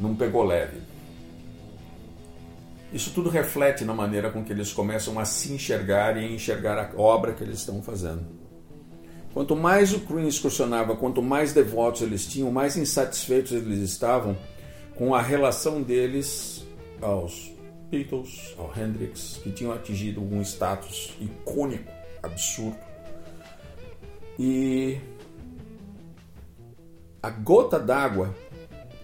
não 0.00 0.16
pegou 0.16 0.44
leve. 0.44 0.82
Isso 2.96 3.10
tudo 3.10 3.28
reflete 3.28 3.84
na 3.84 3.92
maneira 3.92 4.30
com 4.30 4.42
que 4.42 4.50
eles 4.50 4.72
começam 4.72 5.18
a 5.18 5.26
se 5.26 5.52
enxergar 5.52 6.16
e 6.16 6.34
enxergar 6.34 6.78
a 6.78 6.98
obra 6.98 7.34
que 7.34 7.44
eles 7.44 7.58
estão 7.58 7.82
fazendo. 7.82 8.24
Quanto 9.34 9.54
mais 9.54 9.92
o 9.92 10.00
Cream 10.00 10.26
excursionava, 10.26 10.96
quanto 10.96 11.20
mais 11.20 11.52
devotos 11.52 12.00
eles 12.00 12.24
tinham, 12.24 12.50
mais 12.50 12.74
insatisfeitos 12.74 13.52
eles 13.52 13.80
estavam 13.80 14.34
com 14.94 15.14
a 15.14 15.20
relação 15.20 15.82
deles 15.82 16.66
aos 17.02 17.52
Beatles, 17.90 18.54
ao 18.56 18.72
Hendrix, 18.74 19.40
que 19.42 19.50
tinham 19.50 19.74
atingido 19.74 20.22
um 20.22 20.40
status 20.40 21.14
icônico, 21.20 21.92
absurdo. 22.22 22.78
E 24.38 24.98
a 27.22 27.28
gota 27.28 27.78
d'água 27.78 28.34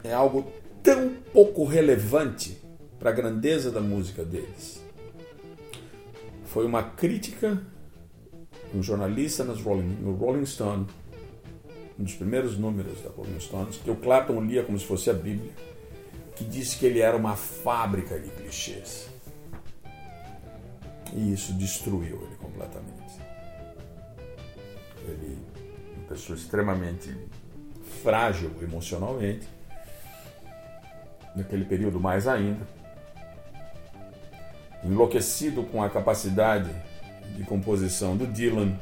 é 0.02 0.14
algo 0.14 0.50
tão 0.82 1.10
pouco 1.30 1.66
relevante 1.66 2.61
para 3.02 3.10
a 3.10 3.14
grandeza 3.14 3.68
da 3.72 3.80
música 3.80 4.24
deles. 4.24 4.80
Foi 6.44 6.64
uma 6.64 6.84
crítica 6.84 7.60
um 8.72 8.82
jornalista 8.82 9.44
Rolling, 9.44 9.96
no 10.00 10.14
Rolling 10.14 10.46
Stone, 10.46 10.86
um 11.98 12.04
dos 12.04 12.14
primeiros 12.14 12.56
números 12.56 13.02
da 13.02 13.10
Rolling 13.10 13.38
Stones, 13.38 13.76
que 13.76 13.90
o 13.90 13.96
Clapton 13.96 14.40
lia 14.40 14.62
como 14.62 14.78
se 14.78 14.86
fosse 14.86 15.10
a 15.10 15.12
Bíblia, 15.12 15.52
que 16.36 16.44
disse 16.44 16.78
que 16.78 16.86
ele 16.86 17.00
era 17.00 17.16
uma 17.16 17.36
fábrica 17.36 18.18
de 18.18 18.30
clichês. 18.30 19.10
E 21.12 21.34
isso 21.34 21.52
destruiu 21.54 22.22
ele 22.22 22.36
completamente. 22.36 23.20
Ele, 25.06 25.38
uma 25.96 26.06
pessoa 26.06 26.38
extremamente 26.38 27.14
frágil 28.02 28.50
emocionalmente, 28.62 29.46
naquele 31.36 31.66
período 31.66 32.00
mais 32.00 32.26
ainda, 32.26 32.66
enlouquecido 34.84 35.62
com 35.64 35.82
a 35.82 35.88
capacidade 35.88 36.70
de 37.36 37.44
composição 37.44 38.16
do 38.16 38.26
Dylan 38.26 38.76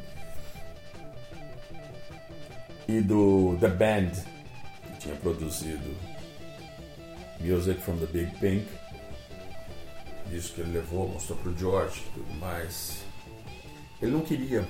e 2.89 3.01
do 3.01 3.57
The 3.61 3.69
Band, 3.69 4.11
que 4.93 4.99
tinha 4.99 5.15
produzido 5.17 5.97
Music 7.41 7.81
from 7.81 7.97
the 7.99 8.07
Big 8.07 8.31
Pink, 8.39 8.67
disco 10.31 10.57
que 10.57 10.61
ele 10.63 10.73
levou, 10.73 11.09
mostrou 11.09 11.39
para 11.39 11.51
o 11.51 11.57
George 11.57 12.01
e 12.01 12.19
tudo 12.19 12.35
mais. 12.35 13.03
Ele 14.01 14.13
não 14.13 14.21
queria 14.21 14.67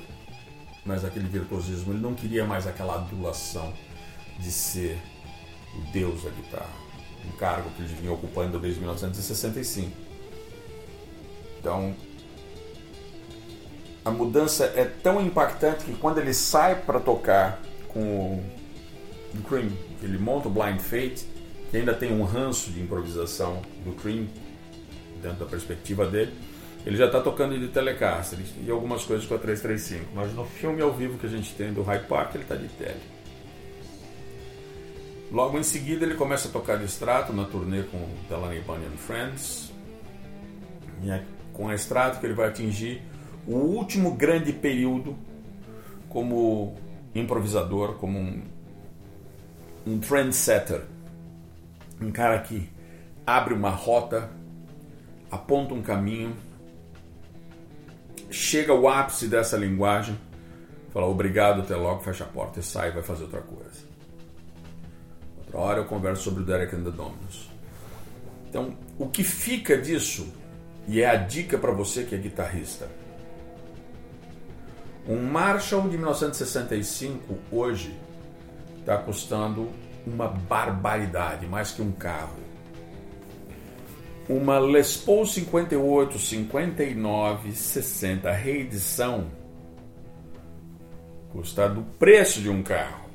mais 0.85 1.05
aquele 1.05 1.29
virtuosismo, 1.29 1.93
ele 1.93 2.01
não 2.01 2.15
queria 2.15 2.45
mais 2.45 2.67
aquela 2.67 2.97
adulação 2.97 3.73
de 4.39 4.51
ser 4.51 4.99
o 5.77 5.93
deus 5.93 6.25
da 6.25 6.31
guitarra, 6.31 6.71
um 7.27 7.37
cargo 7.37 7.71
que 7.71 7.83
ele 7.83 7.95
vinha 7.95 8.13
ocupando 8.13 8.59
desde 8.59 8.81
1965. 8.81 10.10
Então, 11.61 11.95
a 14.05 14.11
mudança 14.11 14.65
é 14.75 14.85
tão 14.85 15.21
impactante 15.21 15.85
que 15.85 15.93
quando 15.93 16.19
ele 16.19 16.33
sai 16.33 16.75
para 16.75 16.99
tocar 16.99 17.61
com 17.89 18.43
o 19.35 19.43
Cream, 19.47 19.71
ele 20.03 20.19
monta 20.19 20.49
o 20.49 20.51
Blind 20.51 20.81
Fate, 20.81 21.27
que 21.71 21.77
ainda 21.77 21.95
tem 21.95 22.13
um 22.13 22.25
ranço 22.25 22.71
de 22.71 22.81
improvisação 22.81 23.61
do 23.85 23.93
Cream 23.93 24.27
dentro 25.23 25.41
da 25.41 25.47
perspectiva 25.47 26.07
dele, 26.07 26.33
ele 26.85 26.97
já 26.97 27.07
está 27.07 27.21
tocando 27.21 27.59
de 27.59 27.69
Telecaster 27.69 28.39
e 28.67 28.71
algumas 28.71 29.05
coisas 29.05 29.27
com 29.27 29.35
a 29.35 29.39
335, 29.39 30.11
mas 30.15 30.33
no 30.33 30.47
filme 30.47 30.81
ao 30.81 30.93
vivo 30.93 31.19
que 31.19 31.27
a 31.27 31.29
gente 31.29 31.53
tem 31.53 31.75
do 31.75 31.83
High 31.83 32.07
Park 32.07 32.35
ele 32.35 32.45
está 32.45 32.57
de 32.57 32.69
tele. 32.69 33.01
Logo 35.31 35.59
em 35.59 35.63
seguida 35.63 36.07
ele 36.07 36.15
começa 36.15 36.49
a 36.49 36.51
tocar 36.51 36.79
de 36.79 36.87
extrato 36.87 37.35
na 37.35 37.45
turnê 37.45 37.83
com 37.83 38.09
Delaney 38.29 38.61
Bunyan 38.61 38.97
Friends, 38.97 39.71
e 41.03 41.11
é 41.11 41.23
com 41.53 41.69
a 41.69 41.75
extrato 41.75 42.21
que 42.21 42.27
ele 42.27 42.35
vai 42.35 42.49
atingir 42.49 43.03
o 43.47 43.55
último 43.55 44.15
grande 44.15 44.53
período 44.53 45.17
como 46.09 46.75
improvisador, 47.15 47.95
como 47.95 48.19
um, 48.19 48.43
um 49.87 49.99
trendsetter, 49.99 50.83
um 52.01 52.11
cara 52.11 52.39
que 52.41 52.69
abre 53.27 53.55
uma 53.55 53.71
rota, 53.71 54.31
aponta 55.31 55.75
um 55.75 55.83
caminho, 55.83 56.37
chega 58.31 58.73
ao 58.73 58.89
ápice 58.89 59.27
dessa 59.29 59.57
linguagem, 59.57 60.19
fala 60.93 61.07
obrigado, 61.07 61.61
até 61.61 61.77
logo, 61.77 62.01
fecha 62.01 62.25
a 62.25 62.27
porta 62.27 62.61
e 62.61 62.63
sai 62.63 62.91
vai 62.93 63.03
fazer 63.03 63.25
outra 63.25 63.41
coisa. 63.41 63.89
Outra 65.39 65.59
hora 65.59 65.79
eu 65.79 65.85
converso 65.85 66.23
sobre 66.23 66.43
o 66.43 66.47
Derek 66.47 66.75
and 66.75 66.85
the 66.85 66.91
Dominos. 66.91 67.51
Então, 68.49 68.77
o 68.99 69.09
que 69.09 69.23
fica 69.23 69.77
disso, 69.77 70.33
e 70.91 71.03
é 71.03 71.09
a 71.09 71.15
dica 71.15 71.57
para 71.57 71.71
você 71.71 72.03
que 72.03 72.17
é 72.17 72.19
guitarrista, 72.19 72.89
um 75.09 75.23
Marshall 75.23 75.89
de 75.89 75.97
1965 75.97 77.39
hoje 77.53 77.97
está 78.81 78.99
custando 78.99 79.71
uma 80.05 80.27
barbaridade, 80.27 81.47
mais 81.47 81.71
que 81.71 81.81
um 81.81 81.93
carro. 81.93 82.35
uma 84.29 84.59
Les 84.59 84.97
Paul 84.97 85.25
58, 85.25 86.19
59, 86.19 87.53
60 87.53 88.33
reedição 88.33 89.29
custa 91.31 91.69
do 91.69 91.83
preço 91.83 92.41
de 92.41 92.51
um 92.51 92.65
carro. 92.65 93.09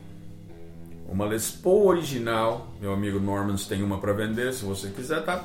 Uma 1.10 1.26
Les 1.26 1.52
Paul 1.52 1.88
original, 1.88 2.70
meu 2.80 2.94
amigo 2.94 3.20
Normans 3.20 3.68
tem 3.68 3.84
uma 3.84 3.98
para 3.98 4.14
vender, 4.14 4.54
se 4.54 4.64
você 4.64 4.90
quiser, 4.92 5.26
tá 5.26 5.44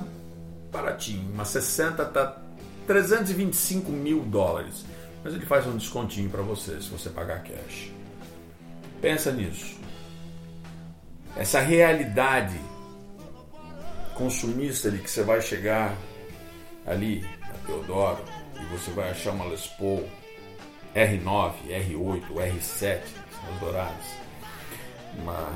baratinho. 0.71 1.31
Uma 1.33 1.45
60 1.45 2.05
tá 2.07 2.37
325 2.87 3.91
mil 3.91 4.23
dólares, 4.23 4.85
mas 5.23 5.35
ele 5.35 5.47
faz 5.47 5.67
um 5.67 5.77
descontinho 5.77 6.31
para 6.31 6.43
você 6.43 6.81
se 6.81 6.89
você 6.89 7.11
pagar 7.11 7.43
cash. 7.43 7.93
Pensa 9.01 9.33
nisso. 9.33 9.79
Essa 11.37 11.61
realidade 11.61 12.59
consumista 14.15 14.91
de 14.91 14.99
que 14.99 15.11
você 15.11 15.23
vai 15.23 15.41
chegar 15.41 15.97
ali 16.87 17.23
na 17.41 17.55
Teodoro 17.67 18.23
e 18.61 18.65
você 18.67 18.91
vai 18.91 19.11
achar 19.11 19.33
uma 19.33 19.47
Les 19.47 19.67
Paul 19.67 20.07
R9, 20.95 21.55
R8, 21.69 22.27
R7, 22.33 23.01
são 23.01 23.55
as 23.55 23.61
douradas, 23.61 24.07
uma 25.17 25.53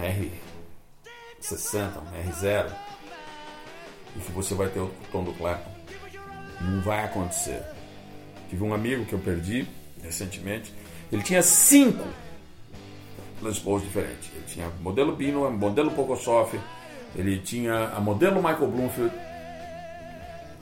R60, 1.40 1.98
uma 1.98 2.32
R0 2.32 2.83
e 4.16 4.20
que 4.20 4.32
você 4.32 4.54
vai 4.54 4.68
ter 4.68 4.80
o 4.80 4.90
tom 5.10 5.24
do 5.24 5.32
Clapton. 5.32 5.70
Não 6.60 6.80
vai 6.80 7.04
acontecer. 7.04 7.62
Tive 8.48 8.62
um 8.62 8.72
amigo 8.72 9.04
que 9.04 9.12
eu 9.12 9.18
perdi 9.18 9.66
recentemente, 10.02 10.72
ele 11.10 11.22
tinha 11.22 11.42
cinco 11.42 12.06
Les 13.42 13.58
diferentes. 13.82 14.30
Ele 14.34 14.44
tinha 14.46 14.70
modelo 14.80 15.16
Pino, 15.16 15.50
modelo 15.50 15.90
Pocosoff, 15.90 16.58
ele 17.14 17.38
tinha 17.38 17.88
a 17.88 18.00
modelo 18.00 18.36
Michael 18.36 18.68
Bloomfield 18.68 19.14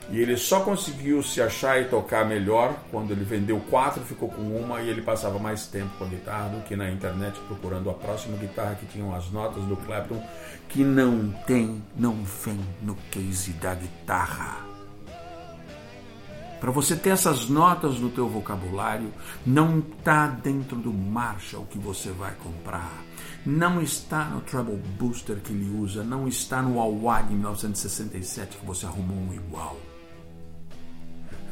e 0.09 0.19
ele 0.19 0.35
só 0.35 0.59
conseguiu 0.59 1.23
se 1.23 1.41
achar 1.41 1.81
e 1.81 1.85
tocar 1.85 2.25
melhor 2.25 2.77
quando 2.91 3.11
ele 3.11 3.23
vendeu 3.23 3.59
quatro, 3.69 4.03
ficou 4.03 4.29
com 4.29 4.41
uma 4.41 4.81
e 4.81 4.89
ele 4.89 5.01
passava 5.01 5.39
mais 5.39 5.65
tempo 5.67 5.97
com 5.97 6.03
a 6.03 6.07
guitarra 6.07 6.49
do 6.49 6.61
que 6.63 6.75
na 6.75 6.91
internet 6.91 7.39
procurando 7.47 7.89
a 7.89 7.93
próxima 7.93 8.37
guitarra 8.37 8.75
que 8.75 8.85
tinham 8.85 9.15
as 9.15 9.29
notas 9.31 9.63
do 9.63 9.77
Clapton 9.77 10.21
que 10.69 10.83
não 10.83 11.31
tem, 11.45 11.81
não 11.95 12.15
vem 12.23 12.59
no 12.81 12.95
case 13.11 13.53
da 13.53 13.75
guitarra. 13.75 14.73
Para 16.59 16.71
você 16.71 16.95
ter 16.95 17.09
essas 17.09 17.49
notas 17.49 17.99
no 17.99 18.09
teu 18.09 18.27
vocabulário, 18.27 19.11
não 19.45 19.79
está 19.79 20.27
dentro 20.27 20.77
do 20.77 20.93
Marshall 20.93 21.65
que 21.65 21.77
você 21.77 22.09
vai 22.11 22.33
comprar. 22.35 23.03
Não 23.45 23.81
está 23.81 24.25
no 24.25 24.39
Treble 24.41 24.81
Booster 24.97 25.37
que 25.41 25.51
ele 25.51 25.69
usa, 25.77 26.03
não 26.03 26.25
está 26.27 26.61
no 26.61 26.79
Awad 26.79 27.29
1967 27.29 28.57
que 28.57 28.65
você 28.65 28.85
arrumou 28.85 29.17
um 29.17 29.33
igual. 29.33 29.77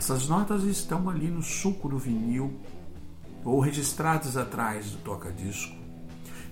Essas 0.02 0.28
notas 0.28 0.64
estão 0.64 1.08
ali 1.08 1.28
no 1.28 1.44
suco 1.44 1.88
do 1.88 2.00
vinil 2.00 2.60
ou 3.46 3.60
registradas 3.60 4.36
atrás 4.36 4.90
do 4.90 4.98
toca-disco. 4.98 5.76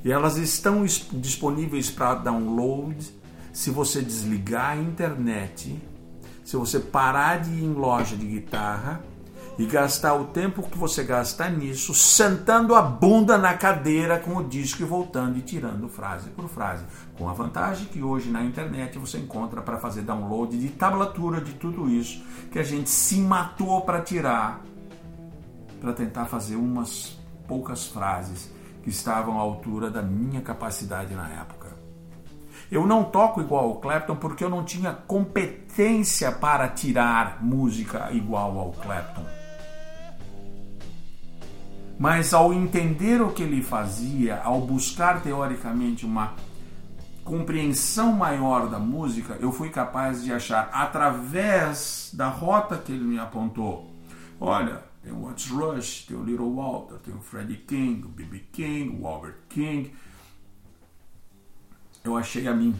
E 0.05 0.11
elas 0.11 0.37
estão 0.37 0.85
disponíveis 1.13 1.89
para 1.89 2.13
download 2.13 3.11
se 3.51 3.71
você 3.71 4.03
desligar 4.03 4.73
a 4.73 4.75
internet 4.75 5.81
se 6.45 6.55
você 6.55 6.79
parar 6.79 7.39
de 7.39 7.49
ir 7.49 7.63
em 7.63 7.73
loja 7.73 8.15
de 8.15 8.27
guitarra 8.27 9.03
e 9.59 9.65
gastar 9.65 10.13
o 10.13 10.23
tempo 10.23 10.63
que 10.63 10.77
você 10.77 11.03
gasta 11.03 11.49
nisso, 11.49 11.93
sentando 11.93 12.73
a 12.73 12.81
bunda 12.81 13.37
na 13.37 13.53
cadeira 13.55 14.17
com 14.17 14.37
o 14.37 14.43
disco 14.45 14.83
e 14.83 14.85
voltando 14.85 15.37
e 15.37 15.41
tirando 15.41 15.89
frase 15.89 16.29
por 16.29 16.47
frase. 16.47 16.85
Com 17.17 17.27
a 17.27 17.33
vantagem 17.33 17.85
que 17.87 18.01
hoje 18.01 18.31
na 18.31 18.41
internet 18.41 18.97
você 18.97 19.17
encontra 19.17 19.61
para 19.61 19.77
fazer 19.77 20.03
download 20.03 20.57
de 20.57 20.69
tablatura 20.69 21.41
de 21.41 21.51
tudo 21.55 21.89
isso 21.89 22.23
que 22.49 22.57
a 22.57 22.63
gente 22.63 22.89
se 22.89 23.19
matou 23.19 23.81
para 23.81 23.99
tirar, 23.99 24.63
para 25.81 25.91
tentar 25.91 26.25
fazer 26.27 26.55
umas 26.55 27.19
poucas 27.45 27.85
frases 27.85 28.49
que 28.81 28.89
estavam 28.89 29.37
à 29.37 29.41
altura 29.41 29.91
da 29.91 30.01
minha 30.01 30.39
capacidade 30.39 31.13
na 31.13 31.27
época. 31.27 31.67
Eu 32.71 32.87
não 32.87 33.03
toco 33.03 33.41
igual 33.41 33.65
ao 33.65 33.75
Clapton 33.81 34.15
porque 34.15 34.41
eu 34.41 34.49
não 34.49 34.63
tinha 34.63 34.93
competência 34.93 36.31
para 36.31 36.69
tirar 36.69 37.43
música 37.43 38.09
igual 38.13 38.57
ao 38.57 38.71
Clapton. 38.71 39.38
Mas 41.99 42.33
ao 42.33 42.53
entender 42.53 43.21
o 43.21 43.33
que 43.33 43.43
ele 43.43 43.61
fazia, 43.61 44.41
ao 44.41 44.61
buscar 44.61 45.21
teoricamente 45.21 46.05
uma 46.05 46.33
compreensão 47.25 48.13
maior 48.13 48.69
da 48.69 48.79
música, 48.79 49.37
eu 49.41 49.51
fui 49.51 49.69
capaz 49.69 50.23
de 50.23 50.31
achar 50.31 50.69
através 50.71 52.11
da 52.13 52.29
rota 52.29 52.77
que 52.77 52.93
ele 52.93 53.03
me 53.03 53.19
apontou. 53.19 53.93
Olha, 54.39 54.81
tem 55.03 55.11
o 55.11 55.25
What's 55.25 55.49
Rush, 55.49 56.05
tem 56.07 56.15
o 56.15 56.23
Little 56.23 56.55
Walter, 56.55 56.99
tem 56.99 57.13
o 57.13 57.19
Freddie 57.19 57.57
King, 57.57 58.05
o 58.05 58.09
B.B. 58.09 58.45
King, 58.53 58.97
o 58.97 59.05
Albert 59.05 59.35
King, 59.49 59.93
eu 62.03 62.15
achei 62.15 62.47
a 62.47 62.53
mim. 62.53 62.79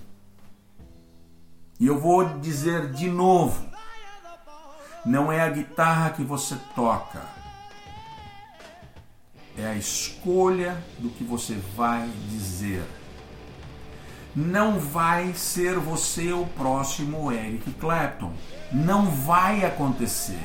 E 1.78 1.86
eu 1.86 2.00
vou 2.00 2.40
dizer 2.40 2.92
de 2.94 3.10
novo: 3.10 3.66
não 5.06 5.30
é 5.30 5.42
a 5.42 5.50
guitarra 5.50 6.12
que 6.12 6.24
você 6.24 6.56
toca, 6.74 7.22
é 9.60 9.68
a 9.68 9.76
escolha 9.76 10.82
do 10.98 11.10
que 11.10 11.24
você 11.24 11.56
vai 11.76 12.10
dizer. 12.30 12.84
Não 14.36 14.80
vai 14.80 15.34
ser 15.34 15.78
você 15.78 16.32
o 16.32 16.46
próximo 16.46 17.32
Eric 17.32 17.72
Clapton. 17.74 18.34
Não 18.72 19.10
vai 19.10 19.66
acontecer. 19.66 20.40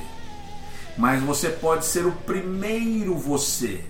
Mas 0.96 1.22
você 1.22 1.48
pode 1.48 1.86
ser 1.86 2.06
o 2.06 2.12
primeiro 2.12 3.16
você 3.16 3.84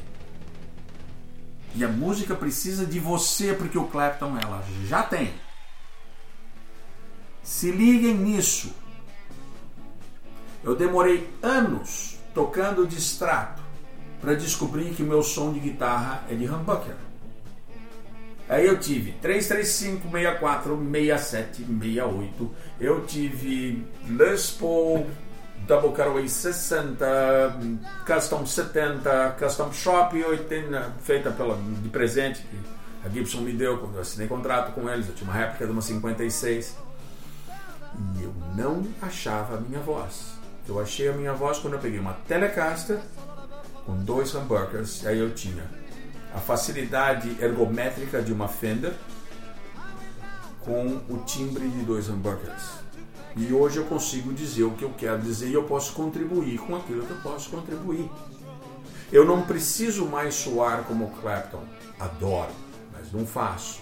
e 1.74 1.84
a 1.84 1.88
música 1.88 2.36
precisa 2.36 2.86
de 2.86 3.00
você, 3.00 3.52
porque 3.52 3.76
o 3.76 3.88
Clapton 3.88 4.38
ela 4.38 4.64
já 4.86 5.02
tem. 5.02 5.34
Se 7.42 7.70
liguem 7.72 8.14
nisso. 8.14 8.72
Eu 10.62 10.76
demorei 10.76 11.28
anos 11.42 12.16
tocando 12.32 12.86
de 12.86 12.96
extrato 12.96 13.63
para 14.24 14.34
descobrir 14.34 14.94
que 14.94 15.02
meu 15.02 15.22
som 15.22 15.52
de 15.52 15.60
guitarra 15.60 16.24
é 16.30 16.34
de 16.34 16.48
humbucker. 16.48 16.94
Aí 18.48 18.66
eu 18.66 18.78
tive 18.78 19.12
335, 19.22 20.10
64, 20.10 20.76
67, 20.76 21.64
68. 21.64 22.50
Eu 22.80 23.06
tive 23.06 23.86
Les 24.08 24.50
Paul 24.50 25.06
Double 25.66 25.90
Cutaway 25.90 26.28
60, 26.28 27.56
Custom 28.06 28.46
70, 28.46 29.36
Custom 29.38 29.72
Shop 29.72 30.22
80, 30.22 30.92
feita 31.02 31.30
pela, 31.30 31.56
de 31.56 31.88
presente 31.88 32.42
que 32.42 32.58
a 33.06 33.08
Gibson 33.08 33.40
me 33.40 33.52
deu 33.52 33.78
quando 33.78 33.94
eu 33.94 34.00
assinei 34.02 34.26
contrato 34.26 34.72
com 34.72 34.88
eles. 34.90 35.08
Eu 35.08 35.14
tinha 35.14 35.30
uma 35.30 35.38
réplica 35.38 35.66
de 35.66 35.72
uma 35.72 35.80
56 35.80 36.76
e 38.18 38.22
eu 38.22 38.34
não 38.54 38.86
achava 39.00 39.56
a 39.56 39.60
minha 39.60 39.80
voz. 39.80 40.34
Eu 40.68 40.80
achei 40.80 41.08
a 41.08 41.12
minha 41.12 41.32
voz 41.32 41.58
quando 41.58 41.74
eu 41.74 41.80
peguei 41.80 41.98
uma 41.98 42.14
Telecaster 42.26 42.98
com 43.84 43.96
dois 43.96 44.34
humbuckers, 44.34 45.06
aí 45.06 45.18
eu 45.18 45.34
tinha 45.34 45.64
a 46.34 46.38
facilidade 46.38 47.36
ergométrica 47.40 48.20
de 48.20 48.32
uma 48.32 48.48
Fender 48.48 48.94
com 50.60 51.00
o 51.08 51.22
timbre 51.26 51.68
de 51.68 51.82
dois 51.84 52.08
humbuckers. 52.08 52.84
E 53.36 53.52
hoje 53.52 53.78
eu 53.78 53.84
consigo 53.84 54.32
dizer 54.32 54.64
o 54.64 54.72
que 54.72 54.84
eu 54.84 54.92
quero 54.96 55.20
dizer 55.20 55.48
e 55.48 55.54
eu 55.54 55.64
posso 55.64 55.92
contribuir 55.92 56.58
com 56.58 56.76
aquilo 56.76 57.04
que 57.04 57.10
eu 57.10 57.18
posso 57.18 57.50
contribuir. 57.50 58.10
Eu 59.12 59.24
não 59.24 59.42
preciso 59.42 60.06
mais 60.06 60.34
soar 60.34 60.84
como 60.84 61.10
Clapton. 61.20 61.62
Adoro, 61.98 62.52
mas 62.92 63.12
não 63.12 63.26
faço. 63.26 63.80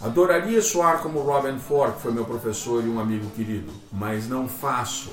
Adoraria 0.00 0.60
soar 0.60 1.00
como 1.00 1.20
Robin 1.20 1.58
Ford, 1.58 1.94
que 1.94 2.02
foi 2.02 2.12
meu 2.12 2.24
professor 2.24 2.84
e 2.84 2.88
um 2.88 3.00
amigo 3.00 3.28
querido, 3.30 3.72
mas 3.90 4.28
não 4.28 4.46
faço. 4.46 5.10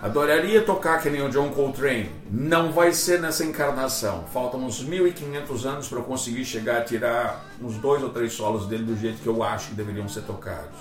Adoraria 0.00 0.62
tocar 0.62 1.02
que 1.02 1.10
nem 1.10 1.20
o 1.22 1.28
John 1.28 1.50
Coltrane. 1.50 2.08
Não 2.30 2.70
vai 2.70 2.92
ser 2.92 3.20
nessa 3.20 3.44
encarnação. 3.44 4.24
Faltam 4.32 4.64
uns 4.64 4.80
1500 4.80 5.66
anos 5.66 5.88
para 5.88 5.98
eu 5.98 6.04
conseguir 6.04 6.44
chegar 6.44 6.78
a 6.78 6.84
tirar 6.84 7.44
uns 7.60 7.76
dois 7.78 8.00
ou 8.02 8.10
três 8.10 8.32
solos 8.32 8.66
dele 8.66 8.84
do 8.84 8.96
jeito 8.96 9.20
que 9.20 9.26
eu 9.26 9.42
acho 9.42 9.70
que 9.70 9.74
deveriam 9.74 10.08
ser 10.08 10.22
tocados. 10.22 10.78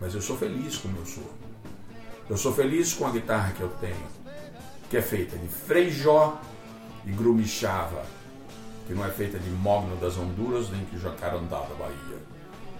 Mas 0.00 0.14
eu 0.14 0.20
sou 0.20 0.36
feliz 0.36 0.76
como 0.78 0.98
eu 0.98 1.06
sou. 1.06 1.30
Eu 2.28 2.36
sou 2.36 2.52
feliz 2.52 2.92
com 2.92 3.06
a 3.06 3.10
guitarra 3.10 3.52
que 3.52 3.60
eu 3.60 3.68
tenho, 3.80 4.06
que 4.90 4.96
é 4.96 5.02
feita 5.02 5.38
de 5.38 5.46
freijó 5.46 6.40
e 7.06 7.12
grumichava, 7.12 8.02
que 8.86 8.94
não 8.94 9.06
é 9.06 9.10
feita 9.10 9.38
de 9.38 9.48
mogno 9.48 9.96
das 9.96 10.16
Honduras 10.18 10.68
nem 10.70 10.84
de 10.86 10.98
jacarandá 10.98 11.60
da 11.60 11.74
Bahia, 11.74 12.18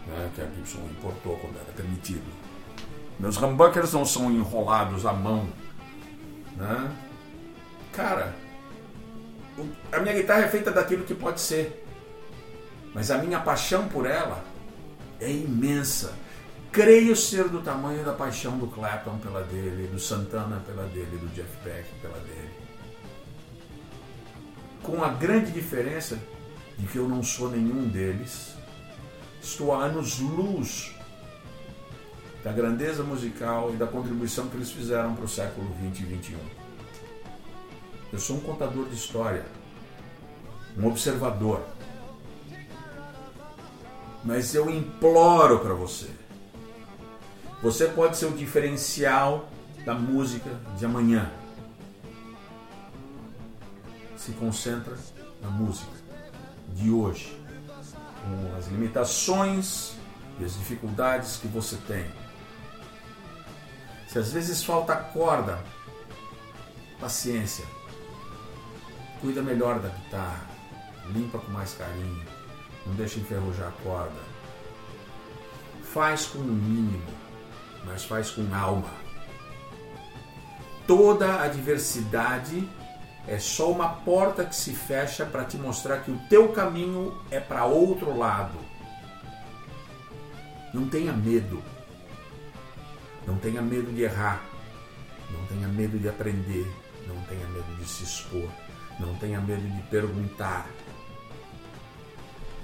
né, 0.06 0.30
que 0.34 0.42
a 0.42 0.46
Gibson 0.46 0.80
importou 0.90 1.36
quando 1.36 1.56
era 1.56 1.72
permitido. 1.74 2.47
Meus 3.18 3.36
humbuckers 3.36 3.92
não 3.92 4.04
são 4.04 4.30
enrolados 4.30 5.04
à 5.04 5.12
mão. 5.12 5.48
Né? 6.56 6.96
Cara, 7.92 8.34
a 9.92 10.00
minha 10.00 10.14
guitarra 10.14 10.42
é 10.44 10.48
feita 10.48 10.70
daquilo 10.70 11.04
que 11.04 11.14
pode 11.14 11.40
ser. 11.40 11.84
Mas 12.94 13.10
a 13.10 13.18
minha 13.18 13.40
paixão 13.40 13.88
por 13.88 14.06
ela 14.06 14.42
é 15.20 15.30
imensa 15.30 16.14
creio 16.70 17.16
ser 17.16 17.48
do 17.48 17.60
tamanho 17.60 18.04
da 18.04 18.12
paixão 18.12 18.58
do 18.58 18.66
Clapton 18.66 19.18
pela 19.18 19.42
dele, 19.42 19.88
do 19.88 19.98
Santana 19.98 20.62
pela 20.66 20.84
dele, 20.84 21.18
do 21.18 21.28
Jeff 21.34 21.50
Beck 21.64 21.88
pela 22.00 22.18
dele. 22.20 22.50
Com 24.82 25.02
a 25.02 25.08
grande 25.08 25.50
diferença 25.50 26.18
de 26.78 26.86
que 26.86 26.98
eu 26.98 27.08
não 27.08 27.22
sou 27.22 27.50
nenhum 27.50 27.88
deles, 27.88 28.54
estou 29.42 29.74
a 29.74 29.84
anos-luz 29.84 30.94
da 32.48 32.54
grandeza 32.54 33.02
musical 33.02 33.74
e 33.74 33.76
da 33.76 33.86
contribuição 33.86 34.48
que 34.48 34.56
eles 34.56 34.70
fizeram 34.70 35.14
para 35.14 35.26
o 35.26 35.28
século 35.28 35.70
20 35.82 36.00
e 36.00 36.02
21. 36.04 36.38
Eu 38.10 38.18
sou 38.18 38.36
um 38.36 38.40
contador 38.40 38.88
de 38.88 38.94
história, 38.94 39.44
um 40.74 40.86
observador. 40.86 41.60
Mas 44.24 44.54
eu 44.54 44.70
imploro 44.70 45.58
para 45.58 45.74
você. 45.74 46.08
Você 47.62 47.86
pode 47.88 48.16
ser 48.16 48.24
o 48.24 48.30
diferencial 48.30 49.50
da 49.84 49.92
música 49.92 50.48
de 50.78 50.86
amanhã. 50.86 51.30
Se 54.16 54.32
concentra 54.32 54.96
na 55.42 55.50
música 55.50 55.92
de 56.72 56.90
hoje, 56.90 57.38
com 58.24 58.56
as 58.56 58.68
limitações 58.68 59.92
e 60.40 60.46
as 60.46 60.54
dificuldades 60.54 61.36
que 61.36 61.46
você 61.46 61.76
tem. 61.86 62.06
Se 64.08 64.18
às 64.18 64.32
vezes 64.32 64.64
falta 64.64 64.96
corda, 64.96 65.62
paciência. 66.98 67.64
Cuida 69.20 69.42
melhor 69.42 69.78
da 69.80 69.90
guitarra, 69.90 70.46
limpa 71.10 71.38
com 71.38 71.52
mais 71.52 71.74
carinho, 71.74 72.24
não 72.86 72.94
deixa 72.94 73.20
enferrujar 73.20 73.68
a 73.68 73.82
corda. 73.82 74.20
Faz 75.92 76.24
com 76.24 76.38
o 76.38 76.42
mínimo, 76.42 77.04
mas 77.84 78.04
faz 78.04 78.30
com 78.30 78.54
alma. 78.54 78.90
Toda 80.86 81.42
adversidade 81.42 82.66
é 83.26 83.38
só 83.38 83.70
uma 83.70 83.90
porta 83.90 84.42
que 84.42 84.56
se 84.56 84.72
fecha 84.72 85.26
para 85.26 85.44
te 85.44 85.58
mostrar 85.58 85.98
que 85.98 86.10
o 86.10 86.18
teu 86.30 86.48
caminho 86.48 87.20
é 87.30 87.38
para 87.38 87.66
outro 87.66 88.16
lado. 88.16 88.58
Não 90.72 90.88
tenha 90.88 91.12
medo. 91.12 91.62
Não 93.28 93.36
tenha 93.36 93.60
medo 93.60 93.92
de 93.92 94.04
errar. 94.04 94.42
Não 95.30 95.46
tenha 95.48 95.68
medo 95.68 95.98
de 95.98 96.08
aprender. 96.08 96.66
Não 97.06 97.20
tenha 97.24 97.46
medo 97.48 97.76
de 97.76 97.86
se 97.86 98.02
expor. 98.02 98.48
Não 98.98 99.14
tenha 99.16 99.38
medo 99.38 99.60
de 99.60 99.82
perguntar. 99.88 100.66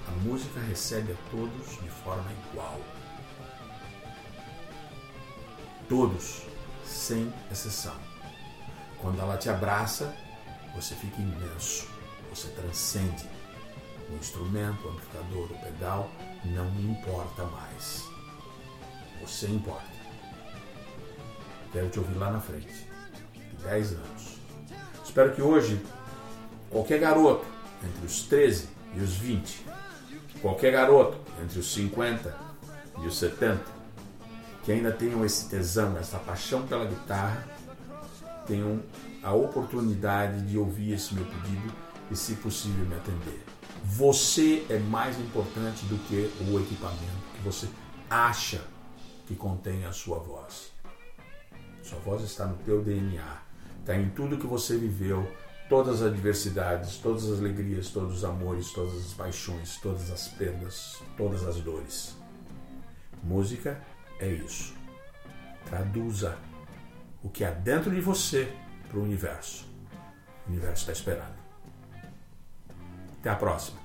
A 0.07 0.11
música 0.23 0.59
recebe 0.61 1.13
a 1.13 1.29
todos 1.29 1.79
de 1.83 1.89
forma 2.03 2.25
igual. 2.49 2.79
Todos, 5.87 6.41
sem 6.83 7.31
exceção. 7.51 7.95
Quando 8.99 9.21
ela 9.21 9.37
te 9.37 9.51
abraça, 9.51 10.15
você 10.73 10.95
fica 10.95 11.21
imenso, 11.21 11.87
você 12.31 12.47
transcende. 12.49 13.29
O 14.09 14.15
instrumento, 14.15 14.87
o 14.87 14.89
amplificador, 14.89 15.51
o 15.51 15.59
pedal 15.59 16.09
não 16.43 16.67
importa 16.79 17.43
mais. 17.43 18.03
Você 19.21 19.47
importa. 19.47 19.94
Quero 21.75 21.89
te 21.89 21.99
ouvir 21.99 22.17
lá 22.17 22.31
na 22.31 22.39
frente. 22.39 22.87
De 23.33 23.63
10 23.65 23.91
anos. 23.95 24.39
Espero 25.03 25.33
que 25.35 25.41
hoje, 25.41 25.85
qualquer 26.69 27.01
garoto 27.01 27.45
entre 27.83 28.05
os 28.05 28.21
13 28.21 28.69
e 28.93 29.01
os 29.01 29.17
20, 29.17 29.65
qualquer 30.41 30.71
garoto 30.71 31.17
entre 31.43 31.59
os 31.59 31.73
50 31.73 32.33
e 33.03 33.05
os 33.05 33.17
70, 33.17 33.61
que 34.63 34.71
ainda 34.71 34.89
tenham 34.89 35.25
esse 35.25 35.49
tesão, 35.49 35.97
essa 35.97 36.17
paixão 36.17 36.65
pela 36.65 36.85
guitarra, 36.85 37.45
tenham 38.47 38.81
a 39.21 39.33
oportunidade 39.33 40.45
de 40.45 40.57
ouvir 40.57 40.93
esse 40.93 41.13
meu 41.13 41.25
pedido 41.25 41.73
e, 42.09 42.15
se 42.15 42.35
possível, 42.35 42.85
me 42.85 42.95
atender. 42.95 43.43
Você 43.83 44.65
é 44.69 44.79
mais 44.79 45.19
importante 45.19 45.85
do 45.87 45.97
que 46.07 46.31
o 46.49 46.57
equipamento 46.57 47.35
que 47.35 47.41
você 47.43 47.67
acha 48.09 48.61
que 49.27 49.35
contém 49.35 49.83
a 49.83 49.91
sua 49.91 50.19
voz. 50.19 50.74
Sua 51.85 51.99
voz 51.99 52.23
está 52.23 52.47
no 52.47 52.57
teu 52.57 52.83
DNA, 52.83 53.43
está 53.79 53.95
em 53.95 54.09
tudo 54.09 54.39
que 54.39 54.47
você 54.47 54.75
viveu, 54.75 55.31
todas 55.69 56.01
as 56.01 56.07
adversidades, 56.07 56.97
todas 56.97 57.29
as 57.29 57.39
alegrias, 57.39 57.89
todos 57.89 58.17
os 58.17 58.25
amores, 58.25 58.71
todas 58.71 58.95
as 58.95 59.13
paixões, 59.13 59.77
todas 59.77 60.09
as 60.09 60.27
perdas, 60.29 61.03
todas 61.15 61.43
as 61.43 61.57
dores. 61.57 62.17
Música 63.21 63.79
é 64.19 64.27
isso. 64.27 64.73
Traduza 65.65 66.35
o 67.21 67.29
que 67.29 67.43
há 67.43 67.51
dentro 67.51 67.91
de 67.91 68.01
você 68.01 68.51
para 68.89 68.97
o 68.97 69.03
universo. 69.03 69.67
O 70.47 70.49
universo 70.49 70.89
está 70.89 70.91
esperando. 70.91 71.35
Até 73.19 73.29
a 73.29 73.35
próxima. 73.35 73.84